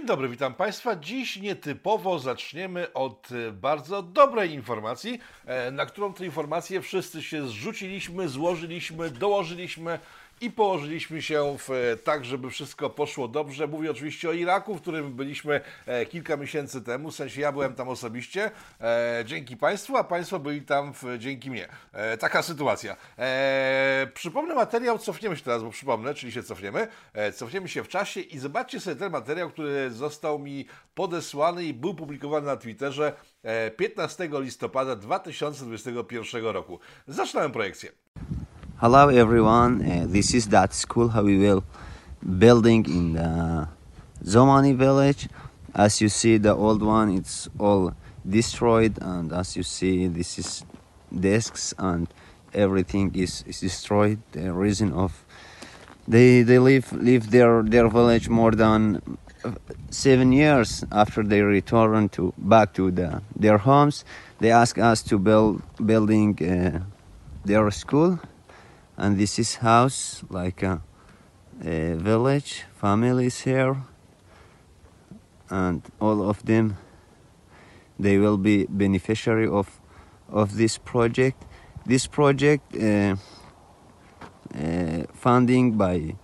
[0.00, 0.96] Dzień dobry, witam Państwa.
[0.96, 7.48] Dziś nietypowo zaczniemy od e, bardzo dobrej informacji, e, na którą tę informację wszyscy się
[7.48, 9.98] zrzuciliśmy, złożyliśmy, dołożyliśmy
[10.40, 13.66] i położyliśmy się w, e, tak, żeby wszystko poszło dobrze.
[13.66, 17.74] Mówię oczywiście o Iraku, w którym byliśmy e, kilka miesięcy temu, w sensie ja byłem
[17.74, 21.68] tam osobiście, e, dzięki Państwu, a Państwo byli tam w, dzięki mnie.
[21.92, 22.96] E, taka sytuacja.
[23.18, 27.88] E, przypomnę materiał, cofniemy się teraz, bo przypomnę, czyli się cofniemy, e, cofniemy się w
[27.88, 33.12] czasie i zobaczcie sobie ten materiał, który został mi podesłany i był publikowany na Twitterze
[33.42, 36.78] e, 15 listopada 2021 roku.
[37.06, 37.92] Zaczynamy projekcję.
[38.80, 41.62] Hello everyone, uh, this is that school how we will
[42.38, 43.68] building in the
[44.24, 45.28] Zomani village.
[45.74, 47.92] As you see the old one it's all
[48.26, 50.64] destroyed and as you see this is
[51.12, 52.08] desks and
[52.54, 54.18] everything is, is destroyed.
[54.32, 55.26] The reason of
[56.08, 59.02] they they live live their their village more than
[59.44, 59.50] uh,
[59.90, 64.06] seven years after they return to back to the their homes.
[64.38, 66.80] They ask us to build building uh,
[67.44, 68.18] their school
[69.00, 70.82] and this is house like a,
[71.64, 73.76] a village families here.
[75.48, 76.76] And all of them
[77.98, 79.80] they will be beneficiary of
[80.28, 81.46] of this project.
[81.86, 83.16] This project uh,
[84.54, 86.16] uh, funding by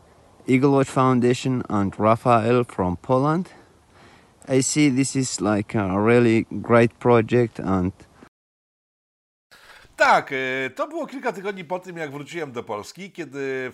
[0.47, 3.48] Eagle Watch Foundation and Rafael from Poland.
[4.47, 7.92] I see this is like a really great project and
[9.97, 13.72] Tak, e, to było kilka tygodni po tym, jak wróciłem do Polski, kiedy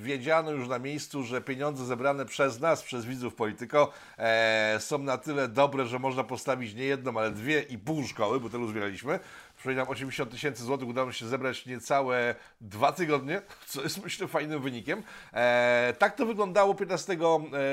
[0.00, 5.18] wiedziano już na miejscu, że pieniądze zebrane przez nas, przez widzów Polityko, e, są na
[5.18, 9.20] tyle dobre, że można postawić nie jedną, ale dwie i pół szkoły, bo tyle zbieraliśmy.
[9.64, 15.02] Przypominam, 80 tysięcy złotych udało się zebrać niecałe dwa tygodnie, co jest myślę fajnym wynikiem.
[15.32, 17.16] E, tak to wyglądało 15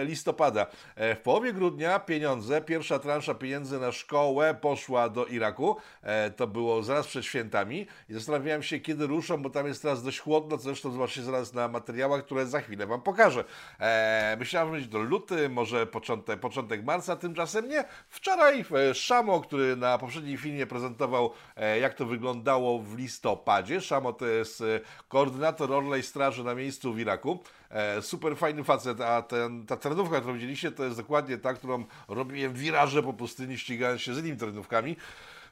[0.06, 0.68] listopada.
[0.96, 5.78] E, w połowie grudnia pieniądze, pierwsza transza pieniędzy na szkołę poszła do Iraku.
[6.02, 10.04] E, to było zaraz przed świętami i zastanawiałem się, kiedy ruszą, bo tam jest teraz
[10.04, 13.44] dość chłodno, co zresztą zobaczycie zaraz na materiałach, które za chwilę Wam pokażę.
[13.80, 17.84] E, myślałem, że będzie to luty, może początek, początek marca, tymczasem nie.
[18.08, 23.82] Wczoraj e, Szamo, który na poprzednim filmie prezentował, e, jak to wyglądało w listopadzie.
[23.82, 24.66] Szamo to jest e,
[25.08, 27.40] koordynator Orlej Straży na miejscu w Iraku.
[27.70, 31.86] E, super fajny facet, a ten, ta terenówka, którą widzieliście, to jest dokładnie ta, którą
[32.08, 34.96] robiłem wiraże po pustyni, ścigając się z innymi terenówkami.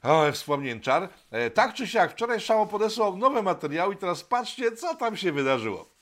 [0.04, 1.10] O, wspomnień czar.
[1.32, 5.32] E, tak czy siak, wczoraj Szamo podesłał nowe materiały i teraz patrzcie, co tam się
[5.32, 5.99] wydarzyło.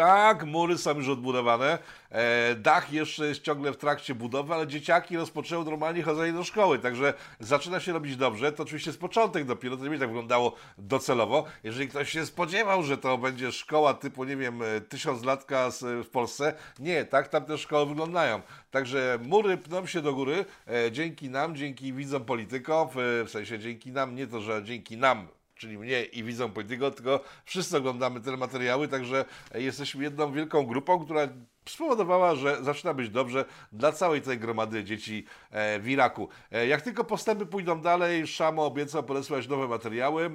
[0.00, 1.78] Tak, mury są już odbudowane,
[2.10, 6.78] e, dach jeszcze jest ciągle w trakcie budowy, ale dzieciaki rozpoczęły normalnie chodzenie do szkoły,
[6.78, 8.52] także zaczyna się robić dobrze.
[8.52, 11.44] To oczywiście jest początek dopiero, to nie będzie tak wyglądało docelowo.
[11.64, 16.10] Jeżeli ktoś się spodziewał, że to będzie szkoła typu, nie wiem, e, tysiąclatka z, w
[16.10, 18.42] Polsce, nie, tak tam te szkoły wyglądają.
[18.70, 23.58] Także mury pną się do góry e, dzięki nam, dzięki widzom polityków, e, w sensie
[23.58, 25.28] dzięki nam, nie to, że dzięki nam,
[25.60, 31.04] czyli mnie i widzom polityko, tylko wszyscy oglądamy te materiały, także jesteśmy jedną wielką grupą,
[31.04, 31.28] która
[31.68, 36.28] spowodowała, że zaczyna być dobrze dla całej tej gromady dzieci e, w Iraku.
[36.52, 40.30] E, Jak tylko postępy pójdą dalej, Szamo obiecał podesłać nowe materiały.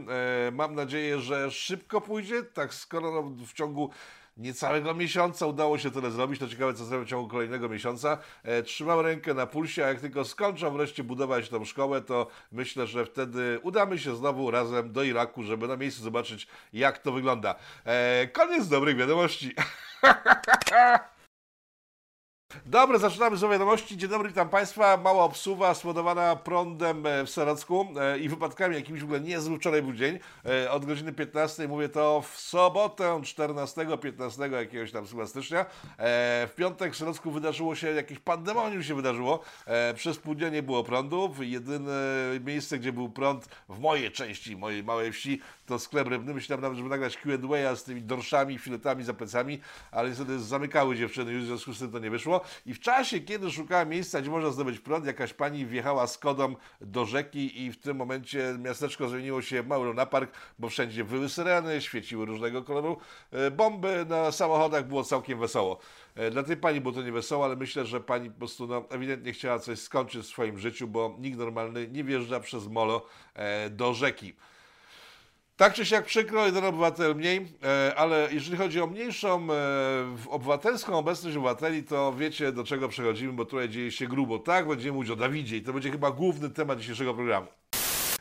[0.47, 3.89] E, Mam nadzieję, że szybko pójdzie, tak skoro w ciągu
[4.37, 6.39] niecałego miesiąca udało się tyle zrobić.
[6.39, 8.17] To ciekawe, co zrobią w ciągu kolejnego miesiąca.
[8.43, 12.87] E, trzymam rękę na pulsie, a jak tylko skończą wreszcie budować tą szkołę, to myślę,
[12.87, 17.55] że wtedy udamy się znowu razem do Iraku, żeby na miejscu zobaczyć, jak to wygląda.
[17.85, 19.55] E, koniec dobrych wiadomości.
[22.65, 23.97] Dobra, zaczynamy z wiadomości.
[23.97, 24.97] Dzień dobry, witam Państwa.
[24.97, 29.81] Mała obsuwa spowodowana prądem e, w Serocku e, i wypadkami jakimiś w ogóle niezły wczoraj
[29.81, 30.19] był dzień.
[30.45, 35.65] E, Od godziny 15, mówię to w sobotę 14, 15 jakiegoś tam chyba stycznia.
[36.47, 39.39] W piątek w Serocku wydarzyło się, jakieś pandemonium się wydarzyło.
[39.95, 41.33] Przez pół dnia nie było prądu.
[41.39, 41.91] Jedyne
[42.45, 46.33] miejsce, gdzie był prąd w mojej części, mojej małej wsi, to sklep rybny.
[46.33, 49.59] Myślałem nawet, żeby nagrać Q&A z tymi dorszami, filetami za plecami,
[49.91, 52.41] ale niestety zamykały dziewczyny, już w związku z tym to nie wyszło.
[52.65, 56.55] I w czasie, kiedy szukałem miejsca, gdzie można zdobyć prąd, jakaś pani wjechała z kodą
[56.81, 61.29] do rzeki i w tym momencie miasteczko zmieniło się w mały lunapark, bo wszędzie wyły
[61.29, 62.97] syreny, świeciły różnego koloru
[63.31, 65.79] e, bomby, na samochodach było całkiem wesoło.
[66.15, 68.85] E, Dla tej pani było to nie wesoło, ale myślę, że pani po prostu no,
[68.89, 73.69] ewidentnie chciała coś skończyć w swoim życiu, bo nikt normalny nie wjeżdża przez molo e,
[73.69, 74.33] do rzeki.
[75.57, 79.55] Tak czy siak przykro, jeden obywatel mniej, e, ale jeżeli chodzi o mniejszą e,
[80.29, 84.39] obywatelską obecność obywateli, to wiecie do czego przechodzimy, bo tutaj dzieje się grubo.
[84.39, 87.47] Tak, będziemy mówić o Dawidzie i to będzie chyba główny temat dzisiejszego programu.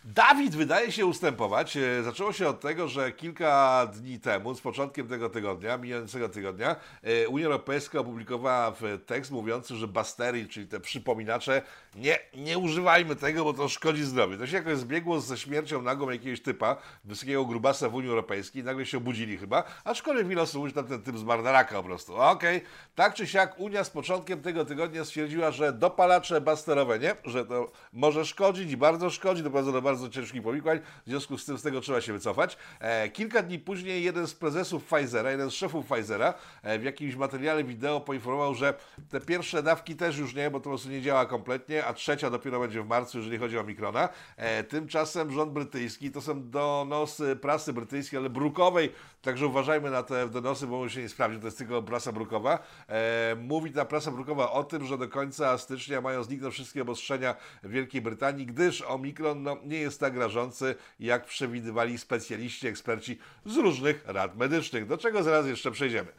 [0.05, 1.77] Dawid wydaje się ustępować.
[1.77, 6.77] E, Zaczęło się od tego, że kilka dni temu, z początkiem tego tygodnia, mijającego tygodnia,
[7.03, 8.73] e, Unia Europejska opublikowała
[9.07, 11.63] tekst mówiący, że bastery, czyli te przypominacze,
[11.95, 14.39] nie, nie używajmy tego, bo to szkodzi zdrowiu.
[14.39, 18.87] To się jakoś zbiegło ze śmiercią nagłą jakiegoś typa, wysokiego grubasa w Unii Europejskiej, nagle
[18.87, 22.17] się obudzili chyba, aczkolwiek wiele osób mówi, że ten typ zmarł na raka po prostu.
[22.17, 22.63] Okej,
[22.95, 27.73] tak czy siak Unia z początkiem tego tygodnia stwierdziła, że dopalacze basterowe nie, że to
[27.93, 31.63] może szkodzić i bardzo szkodzi, doprowadza do bardzo ciężkich powikłań, w związku z tym z
[31.63, 32.57] tego trzeba się wycofać.
[32.81, 37.17] E, kilka dni później jeden z prezesów Pfizera, jeden z szefów Pfizera e, w jakimś
[37.17, 38.75] materiale wideo poinformował, że
[39.11, 42.31] te pierwsze dawki też już nie, bo to po prostu nie działa kompletnie, a trzecia
[42.31, 44.09] dopiero będzie w marcu, jeżeli chodzi o Mikrona.
[44.37, 48.93] E, tymczasem rząd brytyjski, to są donosy prasy brytyjskiej, ale brukowej,
[49.25, 52.59] także uważajmy na te donosy, bo on się nie sprawdzi, to jest tylko prasa brukowa.
[52.89, 57.35] E, mówi ta prasa brukowa o tym, że do końca stycznia mają zniknąć wszystkie obostrzenia
[57.63, 63.57] w Wielkiej Brytanii, gdyż Omikron no, nie jest tak rażący, jak przewidywali specjaliści, eksperci z
[63.57, 66.13] różnych rad medycznych, do czego zaraz jeszcze przejdziemy.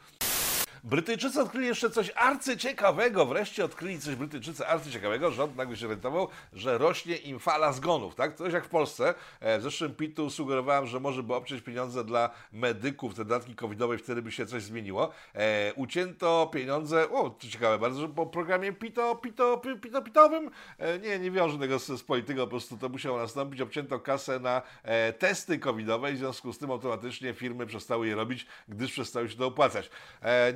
[0.86, 3.26] Brytyjczycy odkryli jeszcze coś arcyciekawego.
[3.26, 5.32] Wreszcie odkryli coś Brytyjczycy arcyciekawego.
[5.32, 8.16] Rząd nagle się orientował, że rośnie im fala zgonów.
[8.16, 8.36] Tak?
[8.36, 9.14] Coś jak w Polsce.
[9.40, 13.98] E, W zeszłym pitu sugerowałem, że może by obciąć pieniądze dla medyków, te dodatki covidowe,
[13.98, 15.12] wtedy by się coś zmieniło.
[15.36, 20.52] E, ucięto pieniądze, o, to ciekawe bardzo, że po programie pito, pito, pi- pito, pitowym,
[20.78, 23.62] e, nie, nie wiąże tego z, z polityką, po prostu to musiało nastąpić.
[23.62, 24.62] Obcięto kasę na
[25.20, 29.38] testy covidowe i w związku z tym automatycznie firmy przestały je robić, gdyż przestały się
[29.38, 29.90] to opłacać.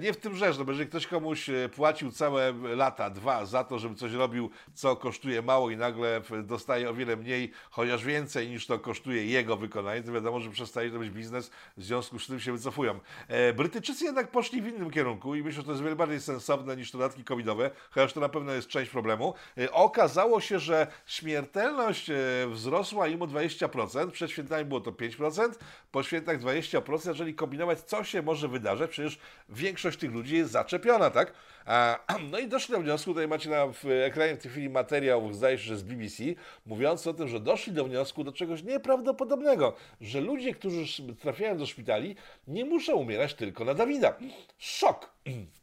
[0.01, 3.63] Nie w tym rzecz, no bo jeżeli ktoś komuś e, płacił całe lata, dwa, za
[3.63, 8.05] to, żeby coś robił, co kosztuje mało i nagle w- dostaje o wiele mniej, chociaż
[8.05, 12.19] więcej niż to kosztuje jego wykonanie, to wiadomo, że przestaje to być biznes, w związku
[12.19, 12.99] z tym się wycofują.
[13.27, 16.75] E, Brytyjczycy jednak poszli w innym kierunku i myślę, że to jest wiele bardziej sensowne
[16.77, 19.33] niż dodatki covidowe, chociaż to na pewno jest część problemu.
[19.57, 22.11] E, Okazało się, że śmiertelność
[22.49, 25.49] wzrosła im o 20%, przed świętami było to 5%,
[25.91, 29.19] po świętach 20%, jeżeli kombinować, co się może wydarzyć, przecież
[29.49, 31.33] większość tych ludzi jest zaczepiona, tak?
[32.31, 35.57] No i doszli do wniosku, tutaj macie na w ekranie w tej chwili materiał, zdaje
[35.57, 36.23] się, że z BBC,
[36.65, 41.65] mówiący o tym, że doszli do wniosku do czegoś nieprawdopodobnego, że ludzie, którzy trafiają do
[41.65, 42.15] szpitali,
[42.47, 44.17] nie muszą umierać tylko na Dawida.
[44.57, 45.09] Szok!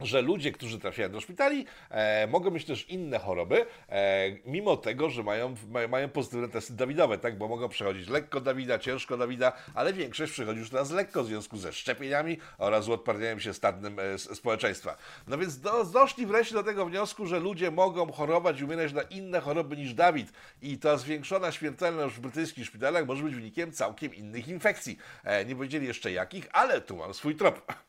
[0.00, 5.10] że ludzie, którzy trafiają do szpitali, e, mogą mieć też inne choroby, e, mimo tego,
[5.10, 7.38] że mają, mają, mają pozytywne testy Dawidowe, tak?
[7.38, 11.56] Bo mogą przechodzić lekko Dawida, ciężko Dawida, ale większość przechodzi już teraz lekko w związku
[11.56, 14.96] ze szczepieniami oraz uodparnianiem się stadnym e, społeczeństwa.
[15.26, 19.02] No więc do, doszli wreszcie do tego wniosku, że ludzie mogą chorować i umierać na
[19.02, 24.14] inne choroby niż Dawid i ta zwiększona śmiertelność w brytyjskich szpitalach może być wynikiem całkiem
[24.14, 24.98] innych infekcji.
[25.24, 27.87] E, nie powiedzieli jeszcze jakich, ale tu mam swój trop.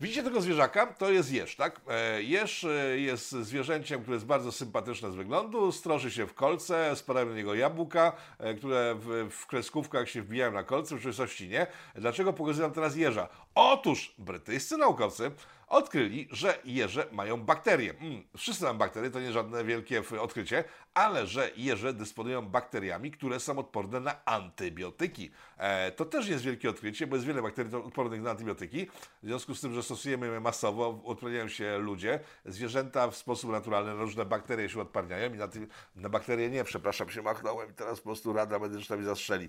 [0.00, 0.86] Widzicie tego zwierzaka?
[0.86, 1.80] To jest jeż, tak?
[1.88, 6.96] E, Jeż e, jest zwierzęciem, które jest bardzo sympatyczne z wyglądu, stroży się w kolce,
[6.96, 11.48] spadają na niego jabłka, e, które w, w kreskówkach się wbijają na kolce, w rzeczywistości
[11.48, 11.66] nie.
[11.94, 13.28] Dlaczego pokazuję teraz jeża?
[13.54, 15.30] Otóż brytyjscy naukowcy
[15.66, 17.94] odkryli, że jeże mają bakterie.
[18.00, 20.64] Mm, wszyscy mamy bakterie, to nie żadne wielkie odkrycie,
[20.94, 25.30] ale że jeże dysponują bakteriami, które są odporne na antybiotyki.
[25.58, 28.86] E, to też jest wielkie odkrycie, bo jest wiele bakterii odpornych na antybiotyki.
[29.22, 33.94] W związku z tym, że stosujemy je masowo, odparniają się ludzie, zwierzęta w sposób naturalny,
[33.94, 37.72] na różne bakterie się odparniają i na, ty, na bakterie nie, przepraszam, się machnąłem i
[37.74, 39.48] teraz po prostu Rada Medyczna mi zastrzeli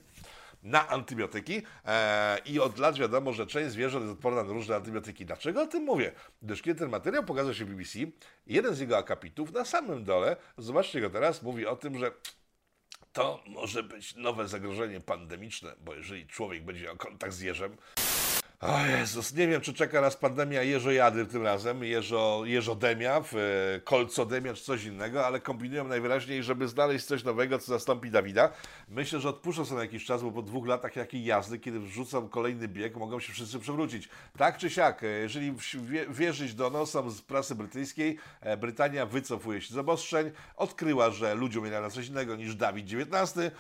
[0.64, 5.26] na antybiotyki e, i od lat wiadomo, że część zwierząt jest odporna na różne antybiotyki.
[5.26, 6.12] Dlaczego o tym mówię?
[6.42, 8.00] Gdyż kiedy ten materiał pokazał się w BBC,
[8.48, 12.12] jeden z jego akapitów na samym dole, zobaczcie go teraz, mówi o tym, że
[13.14, 17.78] to może być nowe zagrożenie pandemiczne, bo jeżeli człowiek będzie miał kontakt z jeżem,
[18.62, 24.54] o Jezus, nie wiem, czy czeka nas pandemia jeżojady tym razem, jeżo, jeżodemia, e, kolcodemia
[24.54, 28.50] czy coś innego, ale kombinują najwyraźniej, żeby znaleźć coś nowego, co zastąpi Dawida.
[28.90, 32.30] Myślę, że odpuszczą sobie na jakiś czas, bo po dwóch latach jakiej jazdy, kiedy wrzucą
[32.30, 34.10] kolejny bieg, mogą się wszyscy przewrócić.
[34.38, 35.54] Tak czy siak, e, jeżeli
[36.10, 41.84] wierzyć donosom z prasy brytyjskiej, e, Brytania wycofuje się z obostrzeń, odkryła, że ludzie umierają
[41.84, 43.52] na coś innego niż Dawid XIX,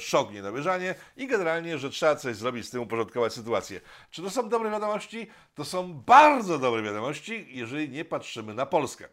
[0.00, 3.80] szok, niedowierzanie i generalnie, że trzeba coś zrobić z tym, uporządkować sytuację.
[4.10, 5.26] Czy to są dobre wiadomości?
[5.54, 9.08] To są bardzo dobre wiadomości, jeżeli nie patrzymy na Polskę.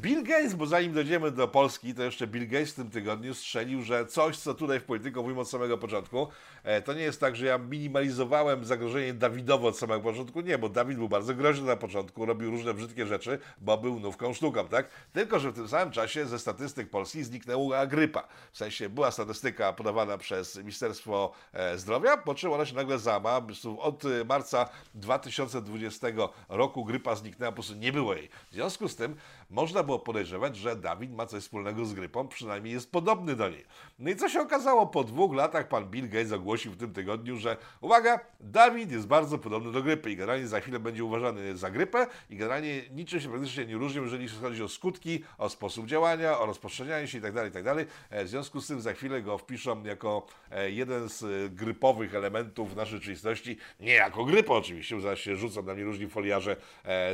[0.00, 3.82] Bill Gates, bo zanim dojdziemy do Polski, to jeszcze Bill Gates w tym tygodniu strzelił,
[3.82, 6.28] że coś, co tutaj w polityką mówimy od samego początku,
[6.64, 10.40] e, to nie jest tak, że ja minimalizowałem zagrożenie Dawidowo od samego początku.
[10.40, 14.34] Nie, bo Dawid był bardzo groźny na początku, robił różne brzydkie rzeczy, bo był nówką
[14.34, 14.88] sztuką, tak?
[15.12, 18.28] Tylko, że w tym samym czasie ze statystyk Polski zniknęła grypa.
[18.52, 23.40] W sensie była statystyka podawana przez Ministerstwo e, Zdrowia, po czym ona się nagle zama.
[23.78, 26.06] Od e, marca 2020
[26.48, 28.28] roku grypa zniknęła, po prostu nie było jej.
[28.50, 29.16] W związku z tym
[29.52, 33.64] można było podejrzewać, że Dawid ma coś wspólnego z grypą, przynajmniej jest podobny do niej.
[33.98, 34.86] No i co się okazało?
[34.86, 39.38] Po dwóch latach pan Bill Gates ogłosił w tym tygodniu, że uwaga, Dawid jest bardzo
[39.38, 43.28] podobny do grypy i generalnie za chwilę będzie uważany za grypę i generalnie niczym się
[43.28, 47.86] praktycznie nie różni, jeżeli chodzi o skutki, o sposób działania, o rozprzestrzenianie się itd., itd.
[48.10, 52.14] E, W związku z tym za chwilę go wpiszą jako e, jeden z e, grypowych
[52.14, 56.56] elementów naszej rzeczywistości, nie jako grypa oczywiście, zaraz się rzucą na mnie różni foliarze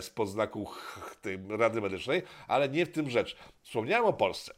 [0.01, 0.71] z podznaku
[1.49, 3.37] Rady Medycznej, ale nie w tym rzecz.
[3.63, 4.55] Wspomniałem o Polsce.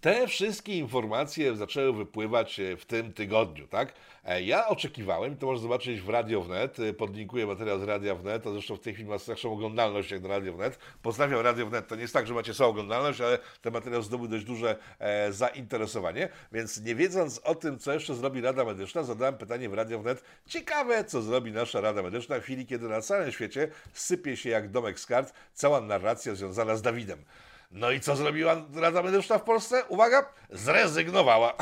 [0.00, 3.92] Te wszystkie informacje zaczęły wypływać e, w tym tygodniu, tak?
[4.24, 8.42] E, Ja oczekiwałem, to można zobaczyć w Radio Wnet, e, podlinkuję materiał z Radia Wnet,
[8.42, 10.78] to zresztą w tej chwili ma starszą oglądalność jak do Radio Wnet.
[11.02, 14.28] Pozdrawiam Radio Wnet, to nie jest tak, że macie słabą oglądalność, ale ten materiał zdobył
[14.28, 19.36] dość duże e, zainteresowanie, więc nie wiedząc o tym, co jeszcze zrobi Rada Medyczna, zadałem
[19.38, 23.32] pytanie w Radio Wnet, ciekawe, co zrobi nasza Rada Medyczna w chwili, kiedy na całym
[23.32, 27.24] świecie sypie się jak domek z kart cała narracja związana z Dawidem.
[27.70, 29.84] No i co zrobiła Rada Medyczna w Polsce?
[29.88, 31.54] Uwaga, zrezygnowała.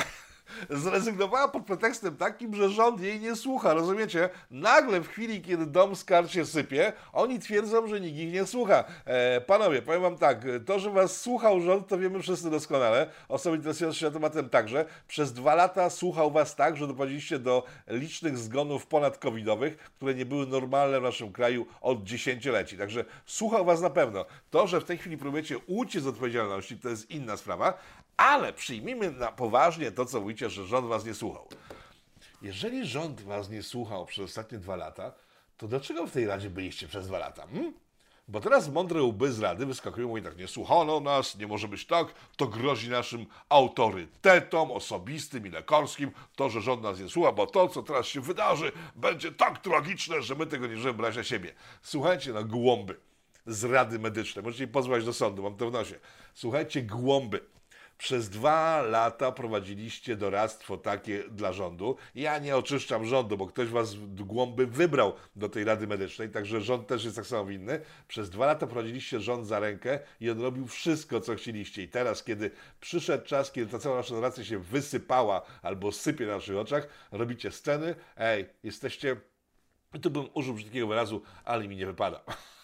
[0.70, 4.28] Zrezygnowała pod pretekstem takim, że rząd jej nie słucha, rozumiecie?
[4.50, 8.46] Nagle w chwili, kiedy dom z kart się sypie, oni twierdzą, że nikt ich nie
[8.46, 8.84] słucha.
[9.04, 13.56] E, panowie, powiem wam tak, to, że was słuchał rząd, to wiemy wszyscy doskonale, osoby
[13.56, 14.84] interesujące się tematem także.
[15.08, 20.46] Przez dwa lata słuchał was tak, że doprowadziliście do licznych zgonów ponadcovidowych, które nie były
[20.46, 22.78] normalne w naszym kraju od dziesięcioleci.
[22.78, 24.24] Także słuchał was na pewno.
[24.50, 27.78] To, że w tej chwili próbujecie uciec z odpowiedzialności, to jest inna sprawa,
[28.16, 31.48] ale przyjmijmy na poważnie to, co mówicie, że rząd was nie słuchał.
[32.42, 35.12] Jeżeli rząd was nie słuchał przez ostatnie dwa lata,
[35.56, 37.46] to dlaczego w tej Radzie byliście przez dwa lata?
[37.46, 37.74] Hmm?
[38.28, 41.68] Bo teraz mądre łby z Rady wyskakują i mówią tak, nie słuchano nas, nie może
[41.68, 47.32] być tak, to grozi naszym autorytetom osobistym i lekarskim, to, że rząd nas nie słucha,
[47.32, 51.16] bo to, co teraz się wydarzy, będzie tak tragiczne, że my tego nie możemy brać
[51.16, 51.54] na siebie.
[51.82, 53.00] Słuchajcie na głąby
[53.46, 55.98] z Rady Medycznej, możecie pozwać do sądu, mam to w nosie.
[56.34, 57.40] Słuchajcie, głąby.
[57.98, 61.96] Przez dwa lata prowadziliście doradztwo takie dla rządu.
[62.14, 66.86] Ja nie oczyszczam rządu, bo ktoś was głąby wybrał do tej Rady Medycznej, także rząd
[66.86, 67.80] też jest tak samo winny.
[68.08, 71.82] Przez dwa lata prowadziliście rząd za rękę i on robił wszystko, co chcieliście.
[71.82, 72.50] I teraz, kiedy
[72.80, 77.50] przyszedł czas, kiedy ta cała nasza narracja się wysypała albo sypie na naszych oczach, robicie
[77.50, 77.94] sceny.
[78.16, 79.16] Ej, jesteście...
[80.02, 82.20] Tu bym użył brzydkiego wyrazu, ale mi nie wypada.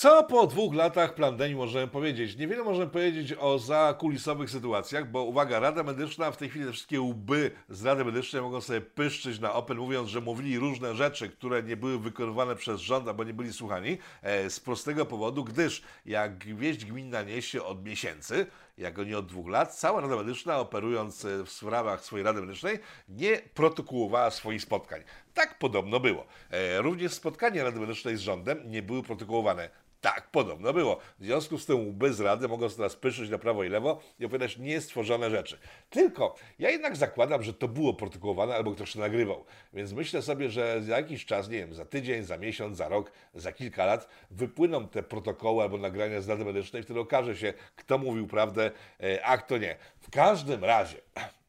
[0.00, 2.36] Co po dwóch latach pandemii możemy powiedzieć?
[2.36, 7.00] Niewiele możemy powiedzieć o zakulisowych sytuacjach, bo uwaga, Rada Medyczna, w tej chwili te wszystkie
[7.00, 11.62] łby z Rady Medycznej mogą sobie pyszczyć na Open, mówiąc, że mówili różne rzeczy, które
[11.62, 16.44] nie były wykonywane przez rząd, albo nie byli słuchani, e, z prostego powodu, gdyż jak
[16.44, 18.46] wieść gminna niesie od miesięcy,
[18.78, 22.78] jak nie od dwóch lat, cała Rada Medyczna, operując e, w sprawach swojej Rady Medycznej,
[23.08, 25.02] nie protokołowała swoich spotkań.
[25.34, 26.26] Tak podobno było.
[26.50, 29.89] E, Również spotkania Rady Medycznej z rządem nie były protokołowane.
[30.00, 30.98] Tak podobno było.
[31.18, 34.24] W związku z tym łby z Rady mogą teraz pyszyć na prawo i lewo i
[34.24, 35.58] opowiadać niestworzone rzeczy.
[35.90, 39.44] Tylko ja jednak zakładam, że to było protokołowane albo ktoś to nagrywał.
[39.72, 43.12] Więc myślę sobie, że za jakiś czas, nie wiem, za tydzień, za miesiąc, za rok,
[43.34, 47.98] za kilka lat wypłyną te protokoły albo nagrania z Rady Medycznej, wtedy okaże się, kto
[47.98, 48.70] mówił prawdę,
[49.02, 49.76] e, a kto nie.
[50.00, 50.96] W każdym razie,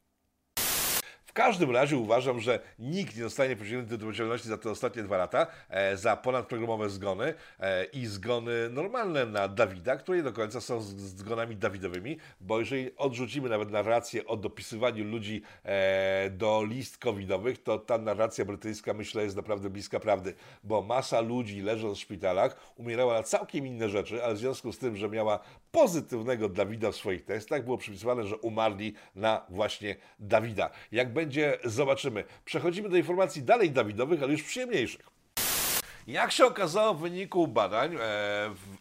[1.32, 5.18] w każdym razie uważam, że nikt nie zostanie pociągnięty do odpowiedzialności za te ostatnie dwa
[5.18, 10.62] lata, e, za ponadprogramowe zgony e, i zgony normalne na Dawida, które nie do końca
[10.62, 17.64] są zgonami Dawidowymi, bo jeżeli odrzucimy nawet narrację o dopisywaniu ludzi e, do list covidowych,
[17.64, 20.34] to ta narracja brytyjska myślę jest naprawdę bliska prawdy,
[20.64, 24.78] bo masa ludzi leżąc w szpitalach umierała na całkiem inne rzeczy, ale w związku z
[24.78, 25.40] tym, że miała
[25.72, 30.70] pozytywnego Dawida w swoich testach, było przypisywane, że umarli na właśnie Dawida.
[30.92, 32.24] Jak będzie, zobaczymy.
[32.46, 35.08] Przechodzimy do informacji dalej Dawidowych, ale już przyjemniejszych.
[36.08, 38.00] Jak się okazało w wyniku badań, e,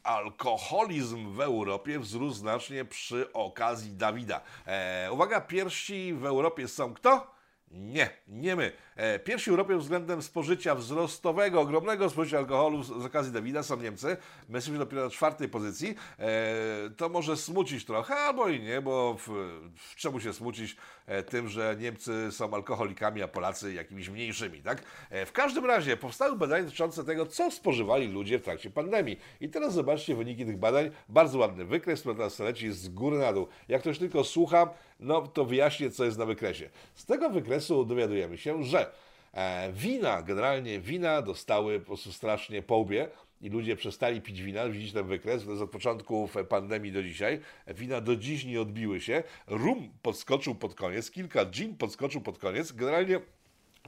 [0.02, 4.40] alkoholizm w Europie wzrósł znacznie przy okazji Dawida.
[4.66, 7.39] E, uwaga, pierwsi w Europie są kto?
[7.70, 8.72] Nie, nie my.
[8.96, 14.16] E, Pierwsi Europie względem spożycia wzrostowego, ogromnego spożycia alkoholu z, okazji Dawida są Niemcy.
[14.48, 15.94] My jesteśmy dopiero na czwartej pozycji.
[16.18, 19.28] E, to może smucić trochę, albo i nie, bo w,
[19.76, 24.82] w czemu się smucić e, tym, że Niemcy są alkoholikami, a Polacy jakimiś mniejszymi, tak?
[25.10, 29.18] W każdym razie powstały badania dotyczące tego, co spożywali ludzie w trakcie pandemii.
[29.40, 30.90] I teraz zobaczcie wyniki tych badań.
[31.08, 33.48] Bardzo ładny wykres, który teraz leci z góry na dół.
[33.68, 36.70] Jak ktoś tylko słucha, no to wyjaśnię, co jest na wykresie.
[36.94, 38.92] Z tego wykresu dowiadujemy się, że
[39.34, 43.08] e, wina, generalnie wina dostały po prostu strasznie po łbie
[43.40, 44.68] i ludzie przestali pić wina.
[44.68, 47.40] Widzicie ten wykres, to jest od początku pandemii do dzisiaj.
[47.66, 49.22] Wina do dziś nie odbiły się.
[49.46, 52.72] Rum podskoczył pod koniec, kilka gin podskoczył pod koniec.
[52.72, 53.20] Generalnie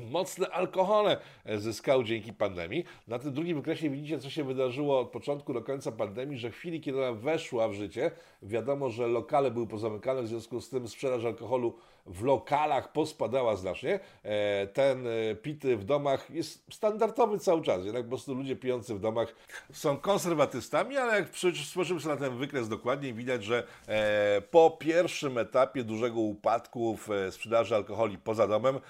[0.01, 1.17] mocne alkohole
[1.57, 2.85] zyskał dzięki pandemii.
[3.09, 6.55] Na tym drugim wykresie widzicie, co się wydarzyło od początku do końca pandemii, że w
[6.55, 8.11] chwili, kiedy ona weszła w życie,
[8.43, 11.75] wiadomo, że lokale były pozamykane, w związku z tym sprzedaż alkoholu
[12.07, 14.01] w lokalach pospadała znacznie.
[14.23, 18.95] E, Ten e, pity w domach jest standardowy cały czas, jednak po prostu ludzie pijący
[18.95, 19.35] w domach
[19.73, 21.29] są konserwatystami, ale jak
[21.65, 27.09] spojrzymy sobie na ten wykres dokładniej, widać, że e, po pierwszym etapie dużego upadku w
[27.31, 28.81] sprzedaży alkoholi poza domem,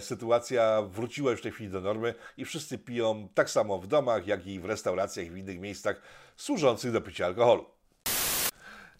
[0.00, 4.26] sytuacja wróciła już w tej chwili do normy i wszyscy piją tak samo w domach,
[4.26, 6.02] jak i w restauracjach i w innych miejscach
[6.36, 7.77] służących do picia alkoholu.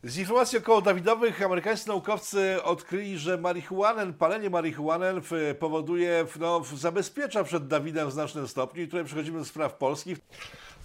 [0.05, 7.45] Z informacji około Dawidowych amerykańscy naukowcy odkryli, że marihuanę, palenie marihuanę w- powoduje, no, zabezpiecza
[7.45, 10.19] przed Dawidem w znacznym stopniu i tutaj przechodzimy do spraw polskich.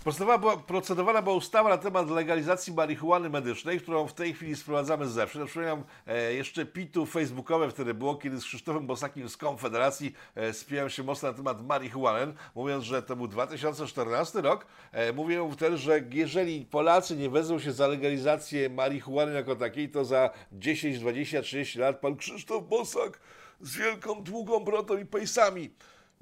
[0.03, 5.11] Była, procedowana była ustawa na temat legalizacji marihuany medycznej, którą w tej chwili sprowadzamy z
[5.11, 5.51] zewnątrz.
[5.51, 10.89] Przypominam e, jeszcze pitu facebookowe wtedy było, kiedy z Krzysztofem Bosakim z Konfederacji e, spijałem
[10.89, 14.65] się mocno na temat marihuany, mówiąc, że to był 2014 rok.
[14.91, 20.05] E, mówię wtedy, że jeżeli Polacy nie wezmą się za legalizację marihuany jako takiej, to
[20.05, 23.19] za 10, 20, 30 lat pan Krzysztof Bosak
[23.61, 25.69] z wielką, długą brodą i pejsami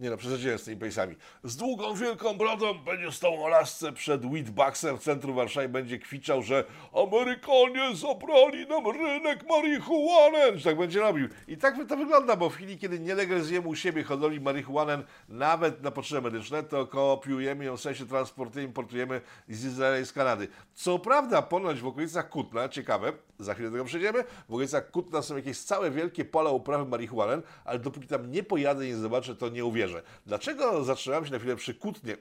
[0.01, 1.15] nie no, przesadziłem z tymi pejsami.
[1.43, 6.41] Z długą, wielką brodą będzie stał o lasce przed Wheatboxem w centrum Warszawy będzie kwiczał,
[6.41, 10.57] że Amerykanie zabrali nam rynek marihuany.
[10.59, 11.27] Że tak będzie robił.
[11.47, 15.83] I tak to wygląda, bo w chwili, kiedy nie legalizujemy u siebie hodowli marihuany nawet
[15.83, 20.47] na potrzeby medyczne, to kopiujemy ją, w sensie transportujemy, importujemy z Izraela i z Kanady.
[20.73, 25.21] Co prawda, ponoć w okolicach Kutna, ciekawe, za chwilę do tego przejdziemy, w okolicach Kutna
[25.21, 29.35] są jakieś całe wielkie pola uprawy marihuany, ale dopóki tam nie pojadę i nie zobaczę,
[29.35, 29.90] to nie uwierzę.
[30.25, 32.17] Dlaczego zatrzymałem się na chwilę przy Kutnie?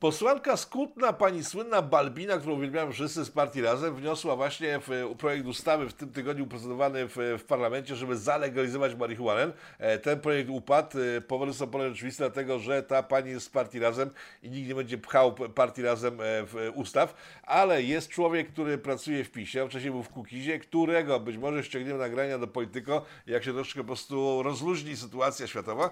[0.00, 5.14] Posłanka z Kutna, pani słynna Balbina, którą uwielbiamy wszyscy z partii Razem, wniosła właśnie w
[5.18, 9.52] projekt ustawy w tym tygodniu procedowany w, w parlamencie, żeby zalegalizować marihuanę.
[9.78, 10.98] E, Ten projekt upadł.
[11.16, 14.10] E, Powody są ponad oczywiste, dlatego że ta pani jest z partii Razem
[14.42, 19.24] i nikt nie będzie pchał partii Razem e, w ustaw, ale jest człowiek, który pracuje
[19.24, 23.52] w PiSie, wcześniej był w Kukizie, którego być może ściągniemy nagrania do Polityko, jak się
[23.52, 25.90] troszkę po prostu rozluźni sytuacja światowa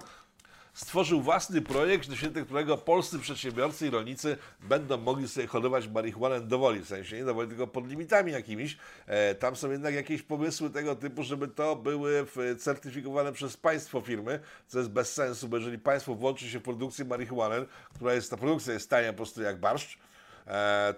[0.79, 6.41] stworzył własny projekt, na świecie którego polscy przedsiębiorcy i rolnicy będą mogli sobie hodować marihuanę
[6.41, 8.77] dowoli, w sensie nie dowoli, tylko pod limitami jakimiś.
[9.07, 12.27] E, tam są jednak jakieś pomysły tego typu, żeby to były
[12.59, 17.05] certyfikowane przez państwo firmy, co jest bez sensu, bo jeżeli państwo włączy się w produkcję
[17.05, 19.99] marihuany, która jest, ta produkcja jest tania po prostu jak barszcz,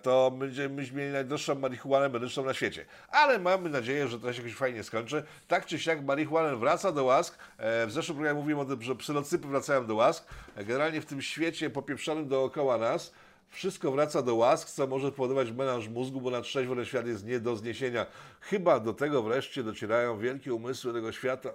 [0.03, 2.85] to będziemy mieli najdroższą marihuanę medyczną na świecie.
[3.09, 5.23] Ale mamy nadzieję, że to się jakoś fajnie skończy.
[5.49, 7.39] Tak czy siak marihuana wraca do łask.
[7.59, 10.27] E, W zeszłym programie mówiłem o tym, że psylocypy wracają do łask.
[10.57, 13.13] E, Generalnie w tym świecie popieprzonym dookoła nas
[13.49, 17.27] wszystko wraca do łask, co może powodować melanż mózgu, bo na trzeźwo ten świat jest
[17.27, 18.07] nie do zniesienia.
[18.41, 21.51] Chyba do tego wreszcie docierają wielkie umysły tego świata.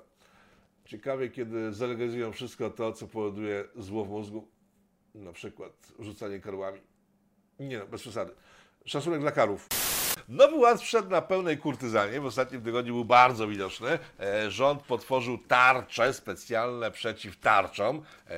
[0.86, 4.47] Ciekawie, kiedy zalegalizują wszystko to, co powoduje zło w mózgu,
[5.15, 6.81] na przykład rzucanie karłami.
[7.60, 8.32] Nie no, bez przesady.
[8.86, 9.68] Szacunek dla karów.
[10.30, 12.21] Nowy Ład wszedł na pełnej kurtyzanie.
[12.21, 13.99] W ostatnim tygodniu był bardzo widoczny.
[14.19, 18.01] E, rząd potworzył tarcze specjalne przeciw tarczom.
[18.30, 18.38] E,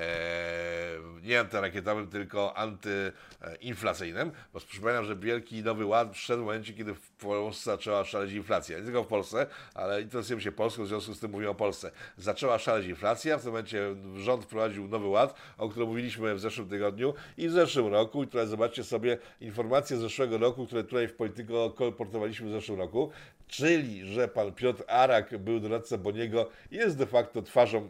[1.23, 4.31] nie antyrakietowym, tylko antyinflacyjnym.
[4.53, 8.77] Bo przypominam, że wielki Nowy Ład wszedł w momencie, kiedy w Polsce zaczęła szaleć inflacja.
[8.77, 11.91] Nie tylko w Polsce, ale interesujemy się Polską, w związku z tym mówimy o Polsce.
[12.17, 13.37] Zaczęła szaleć inflacja.
[13.37, 17.51] W tym momencie rząd wprowadził Nowy Ład, o którym mówiliśmy w zeszłym tygodniu i w
[17.51, 18.23] zeszłym roku.
[18.23, 22.79] I tutaj zobaczcie sobie informacje z zeszłego roku, które tutaj w Polityko kolportowaliśmy w zeszłym
[22.79, 23.09] roku.
[23.47, 27.89] Czyli, że pan Piotr Arak był doradcą Boniego jest de facto twarzą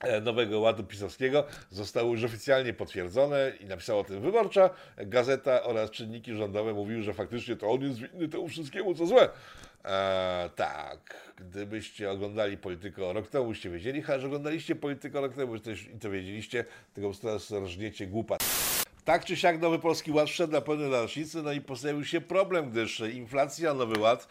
[0.00, 5.90] e, nowego ładu pisowskiego zostały już oficjalnie potwierdzone i napisała o tym Wyborcza, gazeta oraz
[5.90, 9.28] czynniki rządowe mówiły, że faktycznie to on jest winny temu wszystkiemu, co złe.
[9.84, 15.56] E, tak, gdybyście oglądali Polityko rok temu, byście wiedzieli, że oglądaliście Polityko rok temu,
[15.94, 18.36] i to wiedzieliście, tylko teraz rżniecie głupa.
[19.04, 22.70] Tak czy siak Nowy Polski Ład wszedł na pełne rocznicy, no i pojawił się problem,
[22.70, 24.28] gdyż inflacja, Nowy Ład,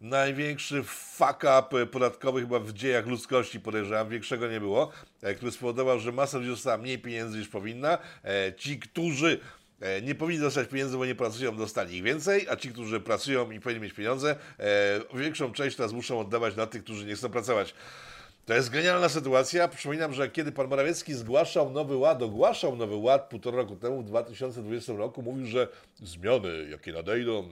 [0.00, 6.00] największy fuck up podatkowy chyba w dziejach ludzkości, podejrzewam, większego nie było, e, który spowodował,
[6.00, 7.98] że masa ludzi dostała mniej pieniędzy niż powinna.
[8.24, 9.40] E, Ci, którzy
[9.80, 13.50] e, nie powinni dostać pieniędzy, bo nie pracują, dostali ich więcej, a ci, którzy pracują
[13.50, 14.36] i powinni mieć pieniądze,
[15.14, 17.74] większą część teraz muszą oddawać na tych, którzy nie chcą pracować.
[18.46, 19.68] To jest genialna sytuacja.
[19.68, 24.04] Przypominam, że kiedy pan Morawiecki zgłaszał nowy ład, ogłaszał nowy ład półtora roku temu, w
[24.04, 25.68] 2020 roku, mówił, że
[26.02, 27.48] zmiany, jakie nadejdą,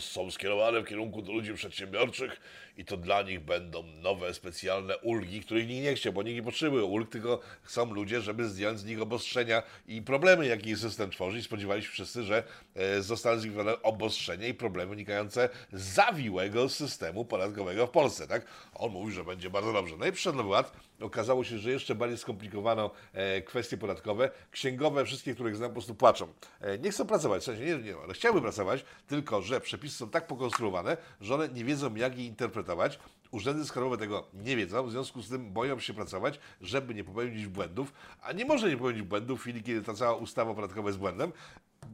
[0.00, 2.40] są skierowane w kierunku do ludzi przedsiębiorczych
[2.76, 6.42] i to dla nich będą nowe, specjalne ulgi, których nikt nie chce, bo nikt nie
[6.42, 11.38] potrzebuje ulg, tylko są ludzie, żeby zdjąć z nich obostrzenia i problemy, jakie system tworzy.
[11.38, 12.42] I spodziewali się wszyscy, że
[12.74, 18.46] e, zostaną zlikwidowane obostrzenia i problemy wynikające z zawiłego systemu podatkowego w Polsce, tak?
[18.74, 19.96] On mówi, że będzie bardzo dobrze.
[19.98, 24.30] No i przyszedł nowy ład, okazało się, że jeszcze bardziej skomplikowano e, kwestie podatkowe.
[24.50, 26.28] Księgowe, wszystkie, których znam, po prostu płaczą.
[26.60, 30.10] E, nie chcą pracować, w sensie nie, nie, ale chciałyby pracować, tylko że przepisy są
[30.10, 32.98] tak pokonstruowane, że one nie wiedzą, jak je interpretować.
[33.30, 37.46] Urzędy skarbowe tego nie wiedzą, w związku z tym boją się pracować, żeby nie popełnić
[37.46, 40.98] błędów, a nie może nie popełnić błędów w chwili, kiedy ta cała ustawa podatkowa jest
[40.98, 41.32] błędem,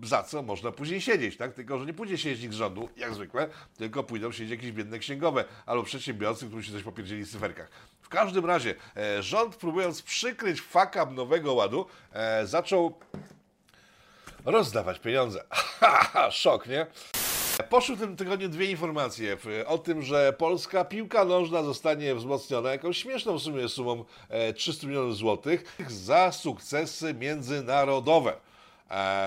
[0.03, 1.55] za co można później siedzieć, tak?
[1.55, 4.99] Tylko, że nie pójdzie siedzieć nikt z rządu, jak zwykle, tylko pójdą siedzieć jakieś biedne
[4.99, 7.71] księgowe albo przedsiębiorcy, którzy się coś popierdzieli w cyferkach.
[8.14, 12.94] Każdym razie, e, rząd próbując przykryć up nowego ładu, e, zaczął
[14.44, 15.44] rozdawać pieniądze.
[16.31, 16.87] Szok, nie?
[17.70, 22.98] Poszły w tym tygodniu dwie informacje o tym, że polska piłka nożna zostanie wzmocniona jakąś
[22.98, 28.37] śmieszną w sumie sumą e, 300 milionów złotych za sukcesy międzynarodowe.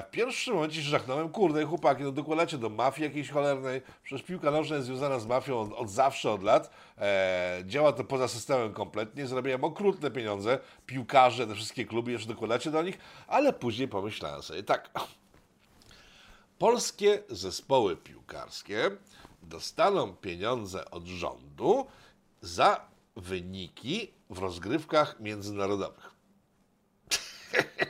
[0.07, 4.51] W pierwszym momencie się żachnąłem, kurde, chłopaki, no dokładacie do mafii jakiejś cholernej, przecież piłka
[4.51, 8.73] nożna jest związana z mafią od, od zawsze, od lat, e, działa to poza systemem
[8.73, 14.43] kompletnie, zarabiają okrutne pieniądze, piłkarze, te wszystkie kluby, jeszcze dokładacie do nich, ale później pomyślałem
[14.43, 14.89] sobie tak,
[16.59, 18.91] polskie zespoły piłkarskie
[19.41, 21.87] dostaną pieniądze od rządu
[22.41, 22.81] za
[23.15, 26.11] wyniki w rozgrywkach międzynarodowych.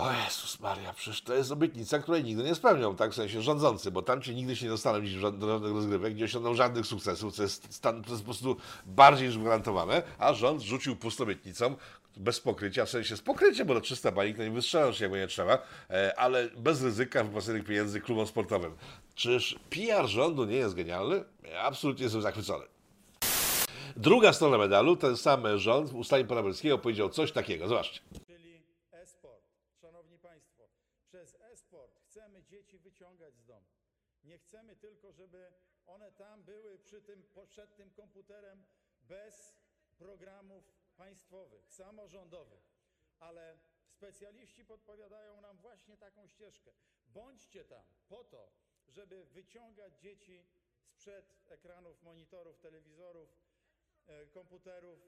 [0.00, 3.90] O Jezus Maria, przecież to jest obietnica, której nigdy nie spełnią, tak w sensie rządzący,
[3.90, 5.00] bo tam ci nigdy się nie dostaną
[5.32, 9.28] do żadnych rozgrywek, nie osiągną żadnych sukcesów, co jest, stan, to jest po prostu bardziej
[9.28, 11.76] niż gwarantowane, a rząd rzucił pustą obietnicą,
[12.16, 15.18] bez pokrycia, w sensie z pokryciem, bo to 300 banik, to nie wystrzelą się, jakby
[15.18, 15.58] nie trzeba,
[15.90, 18.76] e, ale bez ryzyka wypłaconych pieniędzy klubom sportowym.
[19.14, 21.24] Czyż PR rządu nie jest genialny?
[21.42, 22.64] Ja absolutnie jestem zachwycony.
[23.96, 28.00] Druga strona medalu, ten sam rząd w ustanie pana Belskiego powiedział coś takiego, zobaczcie.
[28.26, 29.44] czyli e-sport.
[29.80, 30.68] Szanowni Państwo,
[31.08, 33.66] przez e-sport chcemy dzieci wyciągać z domu.
[34.24, 35.52] Nie chcemy tylko, żeby
[35.86, 38.64] one tam były przy tym, przed tym komputerem
[39.02, 39.54] bez
[39.98, 40.64] programów
[40.96, 42.62] państwowych, samorządowych.
[43.20, 46.70] Ale specjaliści podpowiadają nam właśnie taką ścieżkę.
[47.06, 48.52] Bądźcie tam po to,
[48.88, 50.44] żeby wyciągać dzieci
[50.82, 53.28] sprzed ekranów, monitorów, telewizorów,
[54.06, 54.98] e, komputerów,